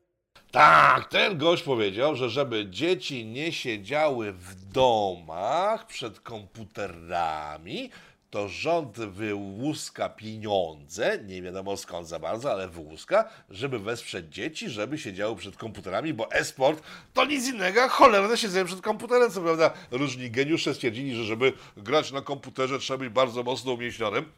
[0.53, 7.90] Tak, ten gość powiedział, że żeby dzieci nie siedziały w domach przed komputerami,
[8.33, 14.99] to rząd wyłuska pieniądze, nie wiadomo skąd za bardzo, ale wyłuska, żeby wesprzeć dzieci, żeby
[14.99, 16.83] siedziały przed komputerami, bo e-sport
[17.14, 19.31] to nic innego cholerne siedzenie przed komputerem.
[19.31, 24.33] Co prawda różni geniusze stwierdzili, że żeby grać na komputerze trzeba być bardzo mocno umięśnionym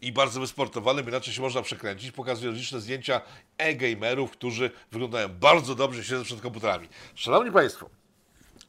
[0.00, 2.12] i bardzo wysportowanym, inaczej się można przekręcić.
[2.12, 3.20] Pokazują liczne zdjęcia
[3.58, 6.88] e-gamerów, którzy wyglądają bardzo dobrze siedząc przed komputerami.
[7.14, 7.90] Szanowni Państwo,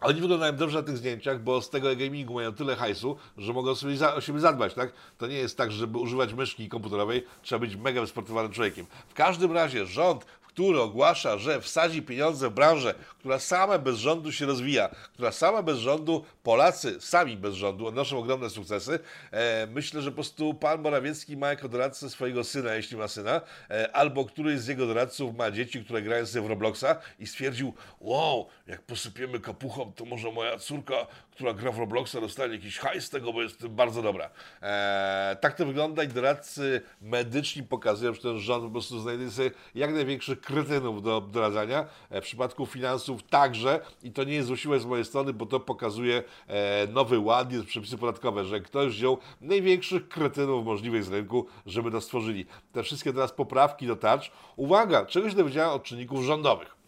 [0.02, 3.76] oni wyglądają dobrze na tych zdjęciach, bo z tego e-gamingu mają tyle hajsu, że mogą
[3.76, 4.94] sobie za, o siebie zadbać, tak?
[5.18, 8.86] To nie jest tak, że żeby używać myszki komputerowej, trzeba być mega wysportowanym człowiekiem.
[9.10, 10.26] W każdym razie rząd,
[10.60, 15.64] który ogłasza, że wsadzi pieniądze w branżę, która sama bez rządu się rozwija, która sama
[15.64, 19.00] bez rządu, Polacy sami bez rządu odnoszą ogromne sukcesy,
[19.32, 23.42] e, myślę, że po prostu pan Morawiecki ma jako doradcę swojego syna, jeśli ma syna,
[23.70, 27.74] e, albo któryś z jego doradców ma dzieci, które grają sobie w Robloxa i stwierdził,
[28.00, 31.08] wow, jak posypiemy kapuchą, to może moja córka,
[31.40, 34.30] która gra w Robloxa, dostanie jakiś hajs z tego, bo jest bardzo dobra.
[34.62, 39.52] E, tak to wygląda i doradcy medyczni pokazują, że ten rząd po prostu znajduje sobie
[39.76, 41.86] jak największych kretynów do doradzania.
[42.10, 45.60] E, w przypadku finansów także i to nie jest złośliwe z mojej strony, bo to
[45.60, 51.46] pokazuje e, nowy ład, jest przepisy podatkowe, że ktoś wziął największych kretynów możliwych z rynku,
[51.66, 52.46] żeby to stworzyli.
[52.72, 54.32] Te wszystkie teraz poprawki do tarcz.
[54.56, 56.79] Uwaga, czegoś dowiedziałem od czynników rządowych.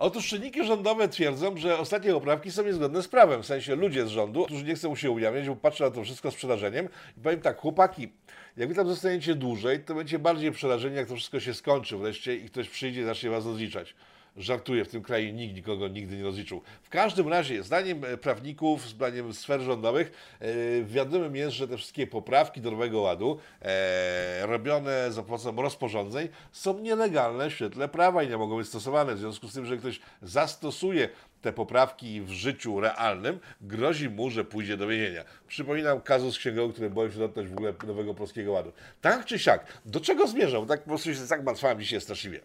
[0.00, 3.42] Otóż czynniki rządowe twierdzą, że ostatnie poprawki są niezgodne z prawem.
[3.42, 6.30] W sensie ludzie z rządu, którzy nie chcą się ujawniać, bo patrzą na to wszystko
[6.30, 6.88] z przerażeniem.
[7.18, 8.12] I powiem tak, chłopaki,
[8.56, 12.36] jak wy tam zostaniecie dłużej, to będziecie bardziej przerażeni, jak to wszystko się skończy wreszcie
[12.36, 13.94] i ktoś przyjdzie i zacznie was rozliczać.
[14.36, 16.62] Żartuję, w tym kraju nikt nikogo nigdy nie rozliczył.
[16.82, 22.06] W każdym razie, zdaniem e, prawników, zdaniem sfer rządowych, e, wiadomym jest, że te wszystkie
[22.06, 28.28] poprawki do Nowego Ładu, e, robione za pomocą rozporządzeń, są nielegalne w świetle prawa i
[28.28, 29.14] nie mogą być stosowane.
[29.14, 31.08] W związku z tym, że ktoś zastosuje
[31.42, 35.24] te poprawki w życiu realnym, grozi mu, że pójdzie do więzienia.
[35.48, 38.72] Przypominam kazus księgowy, który boję się dotknąć w ogóle Nowego Polskiego Ładu.
[39.00, 40.66] Tak czy siak, do czego zmierzał?
[40.66, 42.40] Tak po prostu się tak martwałem dzisiaj straszliwie.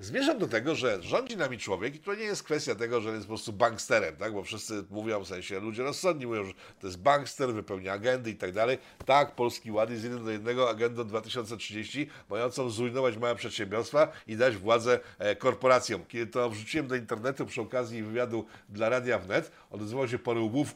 [0.00, 3.22] Zmierzam do tego, że rządzi nami człowiek i to nie jest kwestia tego, że jest
[3.22, 4.32] po prostu banksterem, tak?
[4.32, 8.34] bo wszyscy mówią, w sensie ludzie rozsądni mówią, że to jest bankster, wypełnia agendy i
[8.34, 8.78] tak dalej.
[9.06, 14.56] Tak, Polski Ład jest jeden do jednego agendą 2030, mającą zrujnować małe przedsiębiorstwa i dać
[14.56, 16.04] władzę e, korporacjom.
[16.08, 20.74] Kiedy to wrzuciłem do internetu przy okazji wywiadu dla Radia Wnet, odezwał się parę łbów,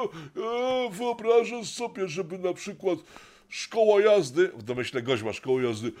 [0.98, 2.98] wyobrażasz sobie, żeby na przykład
[3.54, 5.92] szkoła jazdy, w domyśle gość ma szkołę jazdy,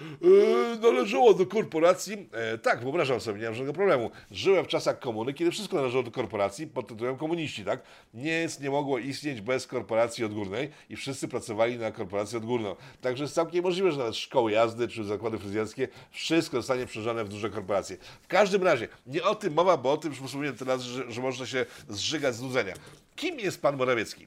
[0.72, 2.28] e, należała do korporacji.
[2.32, 4.10] E, tak, wyobrażam sobie, nie mam żadnego problemu.
[4.30, 7.82] Żyłem w czasach komuny, kiedy wszystko należało do korporacji pod tytułem komuniści, tak?
[8.14, 12.76] Nic nie mogło istnieć bez korporacji odgórnej i wszyscy pracowali na korporację odgórną.
[13.00, 17.28] Także jest całkiem możliwe, że nawet szkoły jazdy czy zakłady fryzjerskie, wszystko zostanie przeżane w
[17.28, 17.96] duże korporacje.
[18.22, 21.20] W każdym razie, nie o tym mowa, bo o tym już mówiłem teraz, że, że
[21.20, 22.74] można się zżygać z nudzenia.
[23.16, 24.26] Kim jest pan Morawiecki?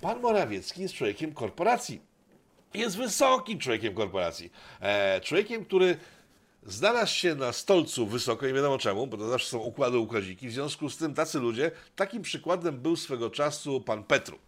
[0.00, 2.11] Pan Morawiecki jest człowiekiem korporacji
[2.74, 4.52] jest wysokim człowiekiem korporacji.
[4.80, 5.96] E, człowiekiem, który
[6.66, 10.48] znalazł się na stolcu wysoko, nie wiadomo czemu, bo to zawsze są układy układziki.
[10.48, 14.38] W związku z tym tacy ludzie, takim przykładem był swego czasu pan Petru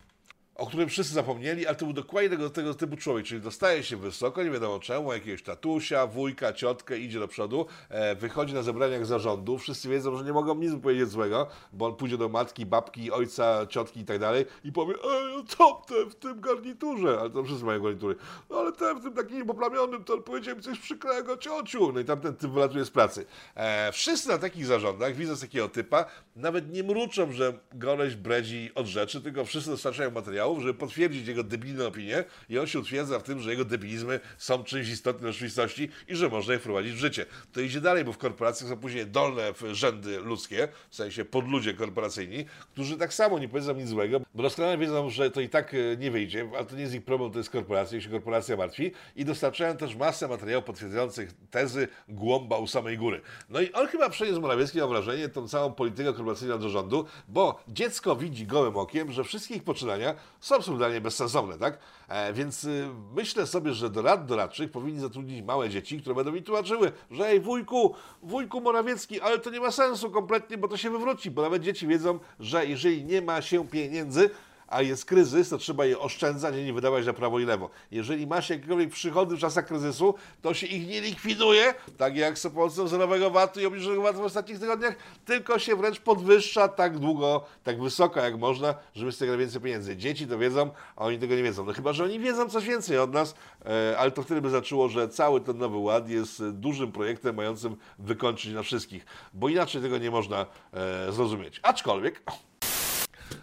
[0.54, 3.96] o którym wszyscy zapomnieli, ale to był dokładnie tego, tego typu człowiek, czyli dostaje się
[3.96, 9.06] wysoko, nie wiadomo czemu, jakiegoś tatusia, wujka, ciotkę, idzie do przodu, e, wychodzi na zebraniach
[9.06, 13.10] zarządu, wszyscy wiedzą, że nie mogą nic powiedzieć złego, bo on pójdzie do matki, babki,
[13.10, 17.44] ojca, ciotki i tak dalej i powie, ej, co ten w tym garniturze, ale to
[17.44, 18.16] wszyscy mają garnitury,
[18.50, 22.04] no ale ten w tym takim poplamionym, to powiedział mi coś przykrego, ciociu, no i
[22.04, 23.26] tamten typ wylatuje z pracy.
[23.54, 26.04] E, wszyscy na takich zarządach, widząc takiego typa,
[26.36, 30.10] nawet nie mruczą, że goleś bredzi od rzeczy, tylko wszyscy dostarczają
[30.44, 34.20] materiałów, żeby potwierdzić jego debilne opinie i on się utwierdza w tym, że jego debilizmy
[34.38, 37.26] są czymś istotnym w rzeczywistości i że można je wprowadzić w życie.
[37.52, 42.44] To idzie dalej, bo w korporacjach są później dolne rzędy ludzkie, w sensie podludzie korporacyjni,
[42.72, 45.96] którzy tak samo nie powiedzą nic złego, bo doskonale wiedzą, że to i tak e,
[45.96, 49.24] nie wyjdzie, ale to nie jest ich problem, to jest korporacja, się korporacja martwi i
[49.24, 53.20] dostarczają też masę materiałów potwierdzających tezy głąba u samej góry.
[53.48, 57.60] No i on chyba przeniósł Morawiecki, mam wrażenie, tą całą politykę korporacyjną do rządu, bo
[57.68, 61.78] dziecko widzi gołym okiem, że wszystkie ich poczynania są absurdalnie bezsensowne, tak?
[62.08, 66.32] E, więc y, myślę sobie, że do rad doradczych powinni zatrudnić małe dzieci, które będą
[66.32, 70.76] mi tłumaczyły, że ej wujku, wujku Morawiecki, ale to nie ma sensu kompletnie, bo to
[70.76, 74.30] się wywróci, bo nawet dzieci wiedzą, że jeżeli nie ma się pieniędzy,
[74.74, 77.70] a jest kryzys, to trzeba je oszczędzać, a nie wydawać na prawo i lewo.
[77.90, 82.42] Jeżeli masz jakiekolwiek przychody w czasach kryzysu, to się ich nie likwiduje, tak jak z
[82.42, 87.44] pomocą zerowego VAT-u i obniżonego VAT-u w ostatnich tygodniach, tylko się wręcz podwyższa tak długo,
[87.64, 89.96] tak wysoko jak można, żeby z tego więcej pieniędzy.
[89.96, 91.64] Dzieci to wiedzą, a oni tego nie wiedzą.
[91.64, 93.34] No chyba, że oni wiedzą coś więcej od nas,
[93.64, 97.76] e, ale to wtedy by zaczęło, że cały ten nowy ład jest dużym projektem mającym
[97.98, 101.60] wykończyć na wszystkich, bo inaczej tego nie można e, zrozumieć.
[101.62, 102.22] Aczkolwiek...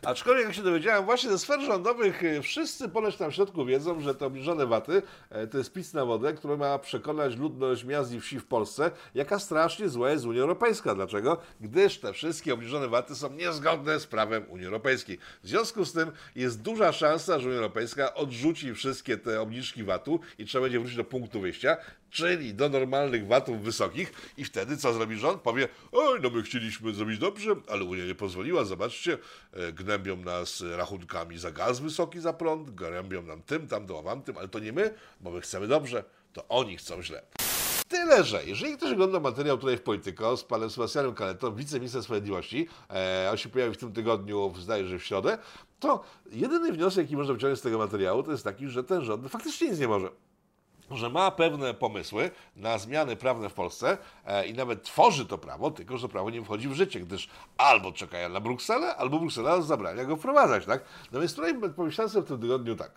[0.06, 4.02] Aczkolwiek, jak się dowiedziałem, właśnie ze sfer rządowych y, wszyscy ponoć tam w środku wiedzą,
[4.02, 8.14] że te obniżone waty e, to jest pis na wodę, który ma przekonać ludność miast
[8.14, 10.96] i wsi w Polsce, jaka strasznie zła jest Unia Europejska.
[10.96, 11.38] Dlaczego?
[11.62, 15.18] Gdyż te wszystkie obniżone waty są niezgodne z prawem Unii Europejskiej.
[15.44, 20.20] W związku z tym jest duża szansa, że Unia Europejska odrzuci wszystkie te obniżki VAT-u
[20.38, 21.78] i trzeba będzie wrócić do punktu wyjścia,
[22.12, 25.42] czyli do normalnych VAT-ów wysokich i wtedy co zrobi rząd?
[25.42, 29.18] Powie, oj, no my chcieliśmy zrobić dobrze, ale Unia nie pozwoliła, zobaczcie,
[29.54, 34.38] e, gnębią nas rachunkami za gaz wysoki, za prąd, gnębią nam tym, tam, to, tym,
[34.38, 37.22] ale to nie my, bo my chcemy dobrze, to oni chcą źle.
[37.88, 42.68] Tyle, że jeżeli ktoś ogląda materiał tutaj w Polityko z panem Sebastianem Kaletą, wiceministrem sprawiedliwości,
[42.90, 45.38] e, on się pojawi w tym tygodniu, zdaje się w środę,
[45.80, 49.32] to jedyny wniosek, jaki można wyciągnąć z tego materiału, to jest taki, że ten rząd
[49.32, 50.10] faktycznie nic nie może
[50.96, 55.72] że ma pewne pomysły na zmiany prawne w Polsce e, i nawet tworzy to prawo,
[55.72, 60.06] tylko że prawo nie wchodzi w życie, gdyż albo czekają na Brukselę, albo Bruksela zabrania
[60.06, 60.84] go wprowadzać, tak?
[61.12, 62.92] No więc tutaj pomyślałem sobie w tym tygodniu tak.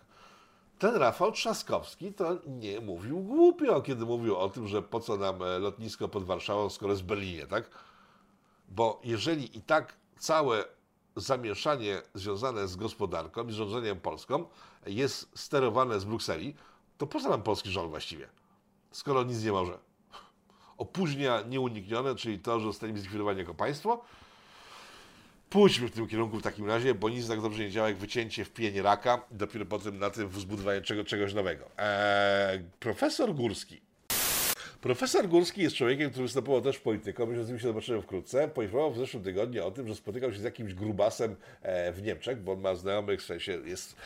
[0.79, 5.43] Ten Rafał Trzaskowski to nie mówił głupio, kiedy mówił o tym, że po co nam
[5.43, 7.71] e, lotnisko pod Warszawą, skoro jest w Berlinie, tak?
[8.69, 10.65] Bo jeżeli i tak całe
[11.17, 14.45] zamieszanie związane z gospodarką i rządzeniem Polską
[14.87, 16.55] jest sterowane z Brukseli,
[16.99, 18.29] to po co nam polski rząd właściwie?
[18.93, 19.79] Skoro nic nie może.
[20.79, 24.05] Opóźnia nieuniknione, czyli to, że zostaniemy zlikwidowani jako państwo.
[25.51, 28.45] Pójdźmy w tym kierunku w takim razie, bo nic tak dobrze nie działa jak wycięcie
[28.45, 31.65] w pienie raka dopiero potem na tym zbudowanie czego, czegoś nowego.
[31.79, 33.81] Eee, profesor Górski.
[34.81, 38.49] Profesor Górski jest człowiekiem, który występował też w polityką, myśmy z nim się zobaczyłem wkrótce.
[38.49, 42.43] Poinformował w zeszłym tygodniu o tym, że spotykał się z jakimś grubasem e, w Niemczech,
[42.43, 43.97] bo on ma znajomych, w sensie jest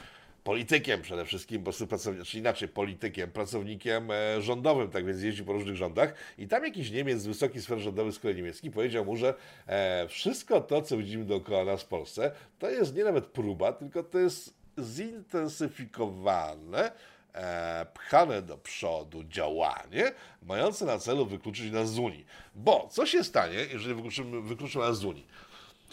[0.49, 5.53] politykiem przede wszystkim, bo pracownikiem, czy inaczej politykiem, pracownikiem e, rządowym, tak więc jeździ po
[5.53, 9.17] różnych rządach i tam jakiś Niemiec z wysokiej sfery rządowej z kolei niemiecki powiedział mu,
[9.17, 9.35] że
[9.67, 14.03] e, wszystko to, co widzimy dookoła nas w Polsce, to jest nie nawet próba, tylko
[14.03, 16.93] to jest zintensyfikowane
[17.33, 22.27] e, pchane do przodu działanie mające na celu wykluczyć nas z Unii.
[22.55, 25.27] Bo co się stanie, jeżeli wykluczymy, wykluczą nas z Unii?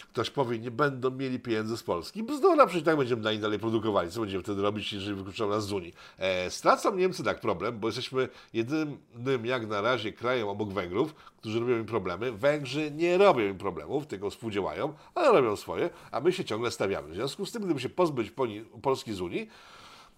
[0.03, 2.23] Ktoś powie, nie będą mieli pieniędzy z Polski.
[2.23, 4.11] Bzdura, przecież tak będziemy dalej, dalej produkowali.
[4.11, 5.93] Co będziemy wtedy robić, jeżeli wykluczą nas z Unii?
[6.17, 11.59] E, stracą Niemcy tak problem, bo jesteśmy jedynym jak na razie krajem obok Węgrów, którzy
[11.59, 12.31] robią im problemy.
[12.31, 17.09] Węgrzy nie robią im problemów, tylko współdziałają, ale robią swoje, a my się ciągle stawiamy.
[17.09, 18.33] W związku z tym, gdyby się pozbyć
[18.81, 19.49] Polski z Unii,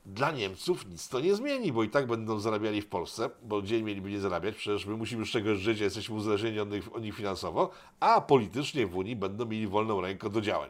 [0.08, 3.84] dla Niemców nic to nie zmieni, bo i tak będą zarabiali w Polsce, bo dzień
[3.84, 7.16] mieliby nie zarabiać, przecież my musimy z czegoś żyć, jesteśmy uzależnieni od nich, od nich
[7.16, 10.70] finansowo, a politycznie w Unii będą mieli wolną rękę do działań.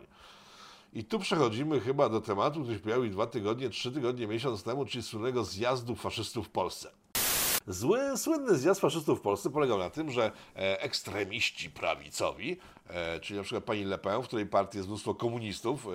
[0.93, 4.85] I tu przechodzimy chyba do tematu, który się pojawił dwa tygodnie, trzy tygodnie, miesiąc temu,
[4.85, 6.91] czyli słynnego zjazdu faszystów w Polsce.
[7.67, 13.37] Zły, słynny zjazd faszystów w Polsce polegał na tym, że e, ekstremiści prawicowi, e, czyli
[13.37, 15.89] na przykład pani Le Pen, w której partii jest mnóstwo komunistów, e,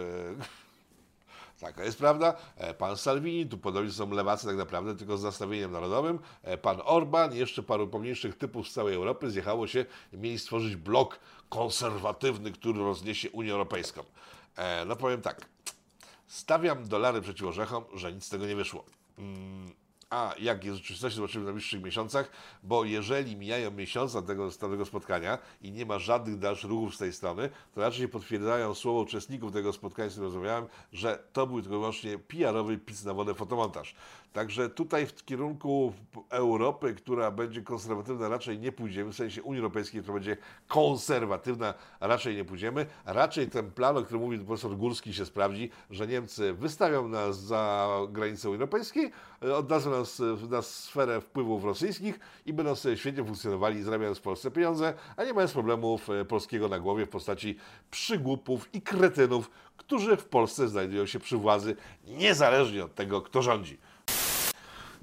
[1.63, 2.35] Taka jest prawda.
[2.57, 6.19] E, Pan Salvini, tu podobni są lewacy tak naprawdę, tylko z nastawieniem narodowym.
[6.43, 11.19] E, Pan Orban, jeszcze paru pomniejszych typów z całej Europy zjechało się mieli stworzyć blok
[11.49, 14.03] konserwatywny, który rozniesie Unię Europejską.
[14.57, 15.47] E, No powiem tak,
[16.27, 18.85] stawiam dolary przeciw orzechom, że nic z tego nie wyszło.
[19.19, 19.73] Mm,
[20.13, 22.31] A jak jest w rzeczywistości, zobaczymy w najbliższych miesiącach,
[22.63, 26.99] bo jeżeli mijają miesiące od tego, tego spotkania i nie ma żadnych dalszych ruchów z
[26.99, 31.61] tej strony, to raczej potwierdzają słowa uczestników tego spotkania, z którym rozmawiałem, że to był
[31.61, 33.95] tylko i wyłącznie PR-owy pic na wodę fotomontaż.
[34.33, 35.93] Także tutaj w kierunku
[36.31, 40.37] Europy, która będzie konserwatywna, raczej nie pójdziemy, w sensie Unii Europejskiej, która będzie
[40.69, 42.87] konserwatywna, raczej nie pójdziemy.
[43.05, 47.89] Raczej ten plan, o którym mówił profesor Górski, się sprawdzi, że Niemcy wystawią nas za
[48.09, 49.13] granicę Unii Europejskiej,
[49.45, 54.51] e, oddadzą nas na sferę wpływów rosyjskich i będą sobie świetnie funkcjonowali, zarabiając w Polsce
[54.51, 57.57] pieniądze, a nie mając problemów e, polskiego na głowie w postaci
[57.91, 63.79] przygłupów i kretynów, którzy w Polsce znajdują się przy władzy, niezależnie od tego, kto rządzi.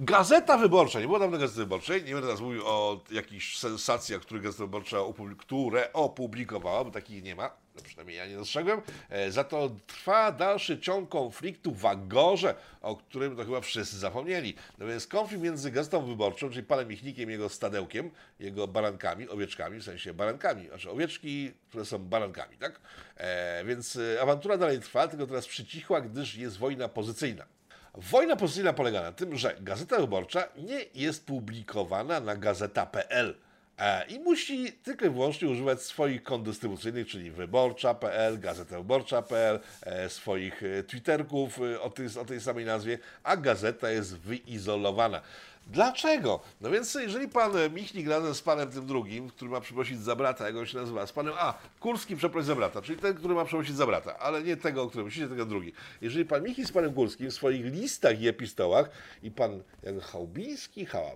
[0.02, 4.40] Gazeta Wyborcza, nie było dawno Gazety Wyborczej, nie będę teraz mówił o jakichś sensacjach, które
[4.40, 8.82] Gazeta Wyborcza opubli- które opublikowała, bo takich nie ma, no przynajmniej ja nie dostrzegłem.
[9.10, 14.56] E, Za to trwa dalszy ciąg konfliktu w Agorze, o którym to chyba wszyscy zapomnieli.
[14.78, 19.84] No więc konflikt między Gazetą Wyborczą, czyli panem Michnikiem jego stadełkiem, jego barankami, owieczkami, w
[19.84, 22.80] sensie barankami, znaczy owieczki, które są barankami, tak?
[23.18, 27.59] E, więc e, awantura dalej trwa, tylko teraz przycichła, gdyż jest wojna pozycyjna.
[27.96, 33.36] Wojna pozycyjna polega na tym, że Gazeta Wyborcza nie jest publikowana na gazeta.pl
[33.78, 40.10] e, i musi tylko i wyłącznie używać swoich kont dystrybucyjnych, czyli wyborcza.pl, gazeta wyborcza.pl, e,
[40.10, 45.22] swoich e, twitterków o, tej, o tej samej nazwie, a gazeta jest wyizolowana.
[45.70, 46.40] Dlaczego?
[46.62, 50.16] No więc jeżeli pan e, Michnik razem z panem tym drugim, który ma przeprosić za
[50.16, 53.36] brata, jak on się nazywa, z panem, a, Kurski przeprosi za brata, czyli ten, który
[53.36, 55.74] ma przeprosić za brata, ale nie tego, o którym myślicie, tylko drugi.
[56.02, 58.90] Jeżeli pan Michnik z panem Kurskim w swoich listach i epistołach
[59.24, 61.12] i pan jak Chałubiński, Hała,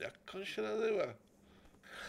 [0.00, 1.25] jak on się nazywa?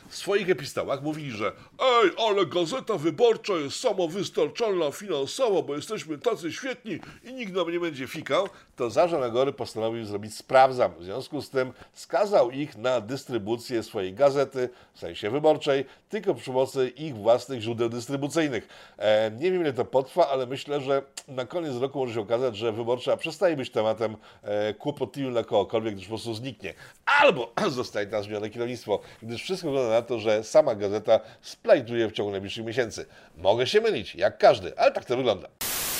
[0.09, 6.51] W swoich epistołach mówili, że ej, ale Gazeta Wyborcza jest samowystarczalna finansowo, bo jesteśmy tacy
[6.51, 10.91] świetni i nikt nam nie będzie fikał, to Zarząd Agory postanowił zrobić sprawdzam.
[10.99, 16.45] W związku z tym skazał ich na dystrybucję swojej gazety, w sensie wyborczej, tylko przy
[16.45, 18.67] pomocy ich własnych źródeł dystrybucyjnych.
[18.97, 22.57] E, nie wiem ile to potrwa, ale myślę, że na koniec roku może się okazać,
[22.57, 26.73] że wyborcza przestaje być tematem e, kłopotliwym dla kogokolwiek, gdyż po prostu zniknie.
[27.05, 32.11] Albo zostaje tam zmienione kierownictwo, gdyż wszystko wygląda na to, że sama gazeta splajtuje w
[32.11, 33.05] ciągu najbliższych miesięcy.
[33.37, 35.47] Mogę się mylić, jak każdy, ale tak to wygląda.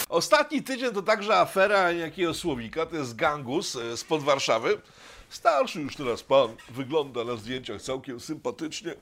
[0.10, 4.82] Ostatni tydzień to także afera jakiego słowika, to jest Gangus e, spod Warszawy.
[5.30, 8.94] Starszy już teraz pan, wygląda na zdjęciach całkiem sympatycznie.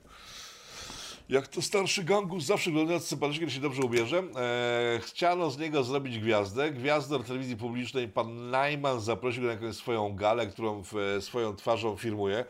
[1.30, 4.18] Jak to starszy gangus zawsze wygląda sympatycznie, kiedy się dobrze ubierze.
[4.18, 6.72] E, chciano z niego zrobić gwiazdę.
[6.72, 11.98] Gwiazdor telewizji publicznej, pan Najman zaprosił go na swoją galę, którą w, e, swoją twarzą
[11.98, 12.46] filmuje.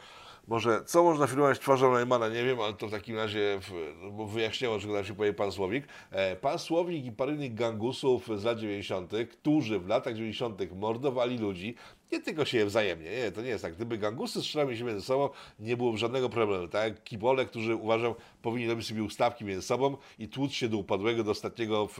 [0.48, 3.60] Może co można filmować twarzą Najmana, nie wiem, ale to w takim razie
[4.02, 5.88] no bo wyjaśniało, nam się powie pan Słowik.
[6.12, 10.72] E, pan Słowik i innych gangusów z lat 90., którzy w latach 90.
[10.76, 11.76] mordowali ludzi,
[12.12, 13.76] nie tylko się wzajemnie, nie, to nie jest tak.
[13.76, 16.68] Gdyby gangusy strzelały się między sobą, nie byłoby żadnego problemu.
[16.68, 20.78] Tak jak kibole, którzy uważam, powinni robić sobie ustawki między sobą i tłuc się do
[20.78, 22.00] upadłego, do ostatniego w,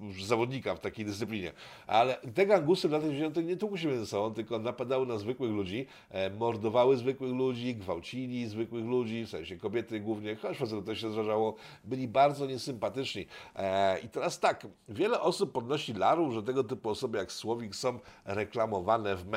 [0.00, 1.52] w zawodnika w takiej dyscyplinie.
[1.86, 3.46] Ale te gangusy w latach 90.
[3.46, 8.46] nie tłukły się między sobą, tylko napadały na zwykłych ludzi, e, mordowały zwykłych ludzi, gwałcili
[8.46, 11.54] zwykłych ludzi, w sensie kobiety głównie, choć facetów też się zdarzało,
[11.84, 13.26] byli bardzo niesympatyczni.
[13.56, 17.98] E, I teraz tak, wiele osób podnosi laru, że tego typu osoby jak Słowik są
[18.24, 19.35] reklamowane w mediach.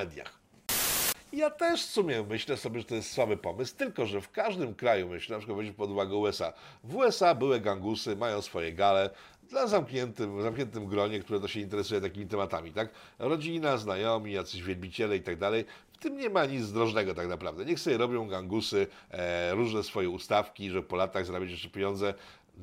[1.34, 4.76] Ja też w sumie myślę sobie, że to jest słaby pomysł, tylko że w każdym
[4.76, 9.10] kraju, myślę, na przykład weźmy pod uwagę USA, w USA były gangusy, mają swoje gale,
[9.50, 12.90] dla zamkniętym, zamkniętym gronie, które to się interesuje takimi tematami, tak?
[13.20, 15.66] Rodzina, znajomi, jacyś wielbiciele i tak dalej.
[15.94, 17.66] W tym nie ma nic zdrożnego tak naprawdę.
[17.66, 22.14] Niech sobie robią gangusy, e, różne swoje ustawki, że po latach zarabiać jeszcze pieniądze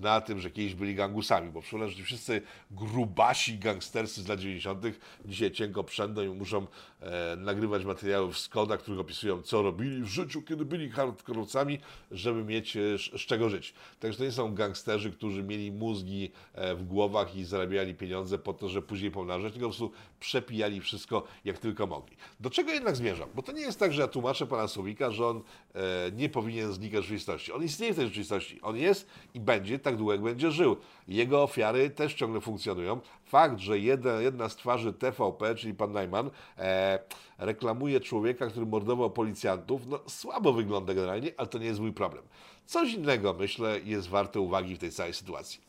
[0.01, 4.85] na tym, że kiedyś byli gangusami, bo przypomnę, że wszyscy grubasi gangsterscy z lat 90.
[5.25, 6.67] dzisiaj cienko przędą i muszą
[7.01, 11.79] e, nagrywać materiały w Skoda, których opisują, co robili w życiu, kiedy byli hardkorowcami,
[12.11, 13.75] żeby mieć e, z czego żyć.
[14.01, 18.55] Także to nie są gangsterzy, którzy mieli mózgi e, w głowach i zarabiali pieniądze po
[18.55, 22.17] to, że później pomnażać, tylko po prostu przepijali wszystko, jak tylko mogli.
[22.41, 23.29] Do czego jednak zmierzam?
[23.35, 25.43] Bo to nie jest tak, że ja tłumaczę pana Słowika, że on
[25.75, 25.81] e,
[26.13, 27.53] nie powinien znikać rzeczywistości.
[27.53, 28.61] On istnieje w tej rzeczywistości.
[28.63, 30.77] On jest i będzie tak długo, jak będzie żył.
[31.09, 33.01] Jego ofiary też ciągle funkcjonują.
[33.25, 36.99] Fakt, że jedna, jedna z twarzy TVP, czyli pan Najman, e,
[37.39, 42.25] reklamuje człowieka, który mordował policjantów, no słabo wygląda generalnie, ale to nie jest mój problem.
[42.67, 45.61] Coś innego, myślę, jest warte uwagi w tej całej sytuacji.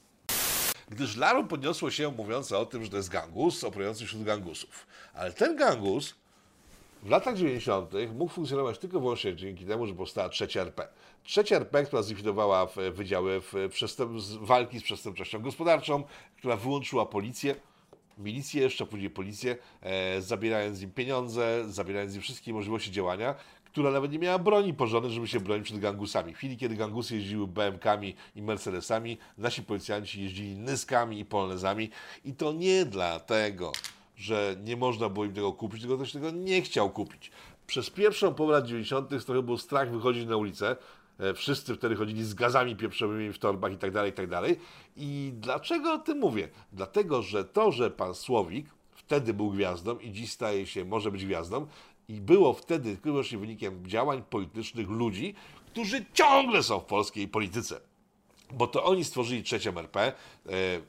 [0.90, 4.88] Gdyż Laru podniosło się mówiące o tym, że to jest gangus operujący wśród gangusów.
[5.14, 6.16] Ale ten gangus
[7.08, 7.92] w latach 90.
[8.14, 10.88] mógł funkcjonować tylko wyłącznie dzięki temu, że powstała trzecia RP.
[11.24, 13.54] Trzecia RP, która zlikwidowała w- wydziały w
[14.18, 16.04] z walki z przestępczością gospodarczą,
[16.38, 17.56] która wyłączyła policję,
[18.18, 23.36] milicję jeszcze, później policję, e, zabierając im pieniądze, zabierając im wszystkie możliwości działania,
[23.66, 26.34] która nawet nie miała broni porządnej, żeby się bronić przed gangusami.
[26.34, 31.90] W chwili, kiedy gangusy jeździły BMK-ami i Mercedesami, nasi policjanci jeździli nyskami i polonezami
[32.26, 33.72] i to nie dlatego,
[34.18, 37.32] że nie można było im tego kupić, tylko ktoś tego nie chciał kupić.
[37.68, 39.26] Przez pierwszą połowę lat 90.
[39.26, 40.76] trochę był strach wychodzić na ulicę.
[41.20, 44.60] E, Wszyscy wtedy chodzili z gazami pieprzowymi w torbach i tak dalej, i tak dalej.
[44.98, 46.50] I dlaczego o tym mówię?
[46.74, 51.26] Dlatego, że to, że pan Słowik wtedy był gwiazdą i dziś staje się, może być
[51.26, 51.68] gwiazdą,
[52.08, 55.36] i było wtedy tylko wynikiem działań politycznych ludzi,
[55.72, 57.80] którzy ciągle są w polskiej polityce
[58.52, 60.14] bo to oni stworzyli trzecią RP e,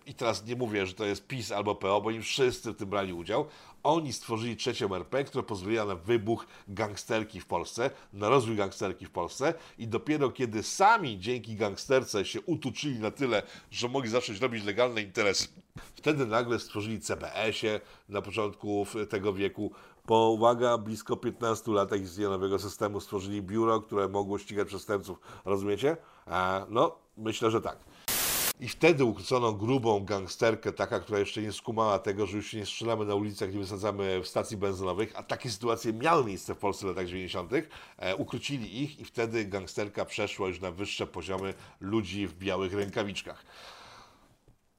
[0.06, 2.88] i teraz nie mówię, że to jest PiS albo PO, bo oni wszyscy w tym
[2.88, 3.46] brali udział.
[3.82, 9.10] Oni stworzyli trzecią RP, która pozwoliła na wybuch gangsterki w Polsce, na rozwój gangsterki w
[9.10, 14.64] Polsce i dopiero kiedy sami dzięki gangsterce się utuczyli na tyle, że mogli zacząć robić
[14.64, 15.48] legalne interesy,
[15.94, 19.72] wtedy nagle stworzyli CBS-ie na początku tego wieku.
[20.06, 25.20] Po, uwaga, blisko 15 latach istnienia nowego systemu stworzyli biuro, które mogło ścigać przestępców.
[25.44, 25.96] Rozumiecie?
[26.26, 27.78] A, no, myślę, że tak.
[28.60, 32.66] I wtedy ukrócono grubą gangsterkę, taka, która jeszcze nie skumała tego, że już się nie
[32.66, 36.86] strzelamy na ulicach, nie wysadzamy w stacji benzynowych, a takie sytuacje miały miejsce w Polsce
[36.86, 37.52] w latach 90.
[37.96, 43.44] E, ukrócili ich i wtedy gangsterka przeszła już na wyższe poziomy ludzi w białych rękawiczkach.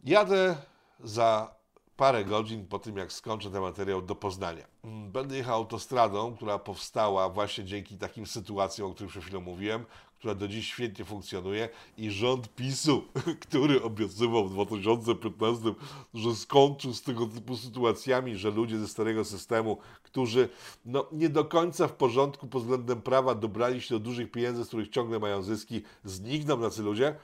[0.03, 0.57] Jadę
[1.03, 1.58] za
[1.99, 4.67] parę godzin po tym, jak skończę ten materiał do Poznania.
[4.83, 9.85] Mm, Będę jechał autostradą, która powstała właśnie dzięki takim sytuacjom, o których przed chwilą mówiłem,
[10.17, 13.03] która do dziś świetnie funkcjonuje i rząd PiSu,
[13.49, 15.73] który obiecywał w 2015,
[16.13, 20.49] że skończył z tego typu sytuacjami, że ludzie ze starego systemu, którzy
[20.85, 24.67] no, nie do końca w porządku pod względem prawa dobrali się do dużych pieniędzy, z
[24.67, 27.15] których ciągle mają zyski, znikną tacy ludzie,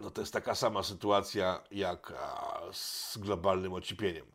[0.00, 2.12] no to jest taka sama sytuacja jak
[2.72, 4.26] z globalnym ociepieniem.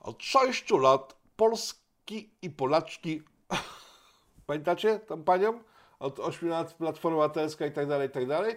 [0.00, 3.22] Od sześciu lat Polski i Polaczki,
[4.46, 5.60] pamiętacie tą panią?
[5.98, 8.56] Od ośmiu lat Platforma Obywatelska i tak dalej, i tak dalej.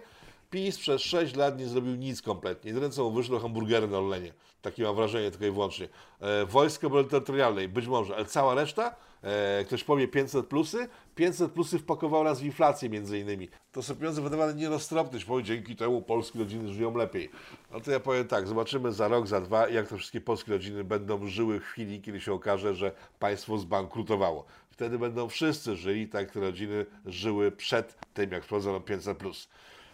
[0.50, 2.68] PiS przez 6 lat nie zrobił nic kompletnie.
[2.68, 4.32] Jedyne co mu wyszło hamburgery na Orlenie.
[4.62, 5.88] Takie mam wrażenie tylko i wyłącznie.
[6.20, 11.52] E, Wojsko Obrony Terytorialnej, być może, ale cała reszta, e, ktoś powie 500 plusy, 500
[11.52, 13.48] plusy wpakował nas w inflację między innymi.
[13.72, 17.30] To są pieniądze wydawane nieroztropnie, bo dzięki temu polskie rodziny żyją lepiej.
[17.72, 20.84] No to ja powiem tak, zobaczymy za rok, za dwa, jak to wszystkie polskie rodziny
[20.84, 24.44] będą żyły w chwili, kiedy się okaże, że państwo zbankrutowało.
[24.70, 29.48] Wtedy będą wszyscy żyli tak, jak te rodziny żyły przed tym, jak wprowadzono 500 plus.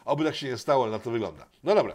[0.05, 1.47] Oby tak się nie stało, ale na to wygląda.
[1.65, 1.95] No dobra.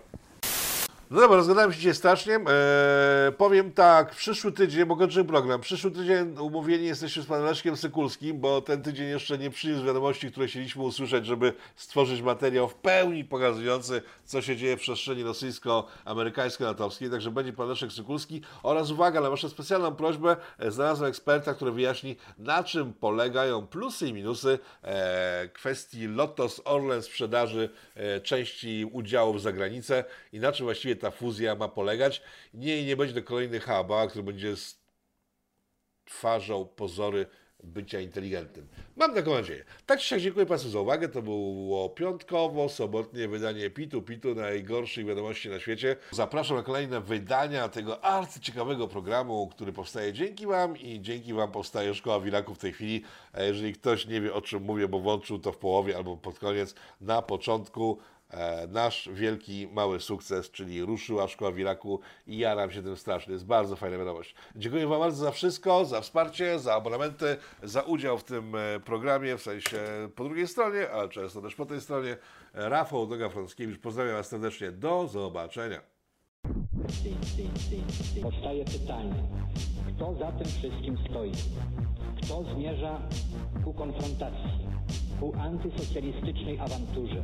[1.11, 2.35] No dobra, rozgadałem się dzisiaj strasznie.
[2.35, 7.77] Eee, powiem tak, przyszły tydzień, bo kończymy program, przyszły tydzień umówieni jesteśmy z panem Leszkiem
[7.77, 12.75] Sykulskim, bo ten tydzień jeszcze nie przyniósł wiadomości, które chcieliśmy usłyszeć, żeby stworzyć materiał w
[12.75, 17.09] pełni pokazujący, co się dzieje w przestrzeni rosyjsko-amerykańsko-natowskiej.
[17.09, 21.71] Także będzie pan Leszek Sykulski oraz uwaga, na waszą specjalną prośbę e, znalazłem eksperta, który
[21.71, 29.41] wyjaśni, na czym polegają plusy i minusy e, kwestii Lotos Orlen sprzedaży e, części udziałów
[29.41, 32.21] za granicę i na czym właściwie ta fuzja ma polegać.
[32.53, 34.55] Nie, nie będzie to kolejny haba, który będzie
[36.05, 37.25] stwarzał pozory
[37.63, 38.67] bycia inteligentnym.
[38.95, 39.63] Mam taką nadzieję.
[39.85, 41.09] Tak siak dziękuję Państwu za uwagę.
[41.09, 45.95] To było piątkowo, sobotnie wydanie Pitu Pitu, najgorszych wiadomości na świecie.
[46.11, 51.93] Zapraszam na kolejne wydania tego arcyciekawego programu, który powstaje dzięki Wam i dzięki Wam powstaje
[51.93, 53.03] Szkoła Wilaków w tej chwili.
[53.37, 56.75] Jeżeli ktoś nie wie o czym mówię, bo włączył to w połowie albo pod koniec,
[57.01, 57.99] na początku
[58.67, 63.33] nasz wielki, mały sukces, czyli ruszyła szkoła w Iraku i jaram się tym strasznie.
[63.33, 64.35] Jest bardzo fajna wiadomość.
[64.55, 69.37] Dziękuję Wam bardzo za wszystko, za wsparcie, za abonamenty, za udział w tym e, programie,
[69.37, 69.79] w sensie
[70.15, 72.17] po drugiej stronie, ale często też po tej stronie.
[72.53, 74.71] E, Rafał Doga-Frąckiewicz, pozdrawiam Was serdecznie.
[74.71, 75.81] Do zobaczenia.
[78.21, 79.23] Powstaje pytanie,
[79.87, 81.31] kto za tym wszystkim stoi?
[82.23, 83.01] Kto zmierza
[83.63, 84.67] ku konfrontacji,
[85.19, 87.23] ku antysocjalistycznej awanturze?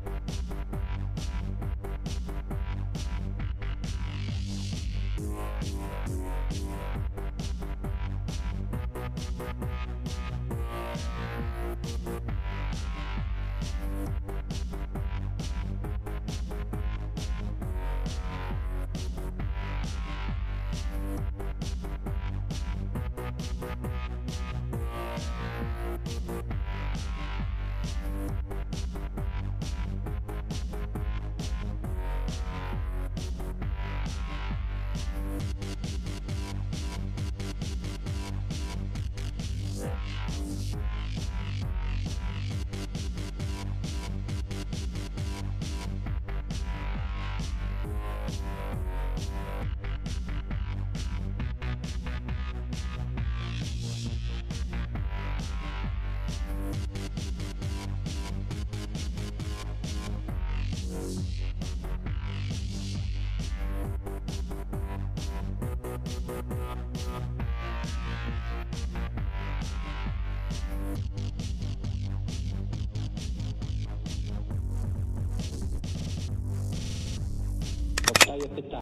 [78.41, 78.71] Powstaje pytanie.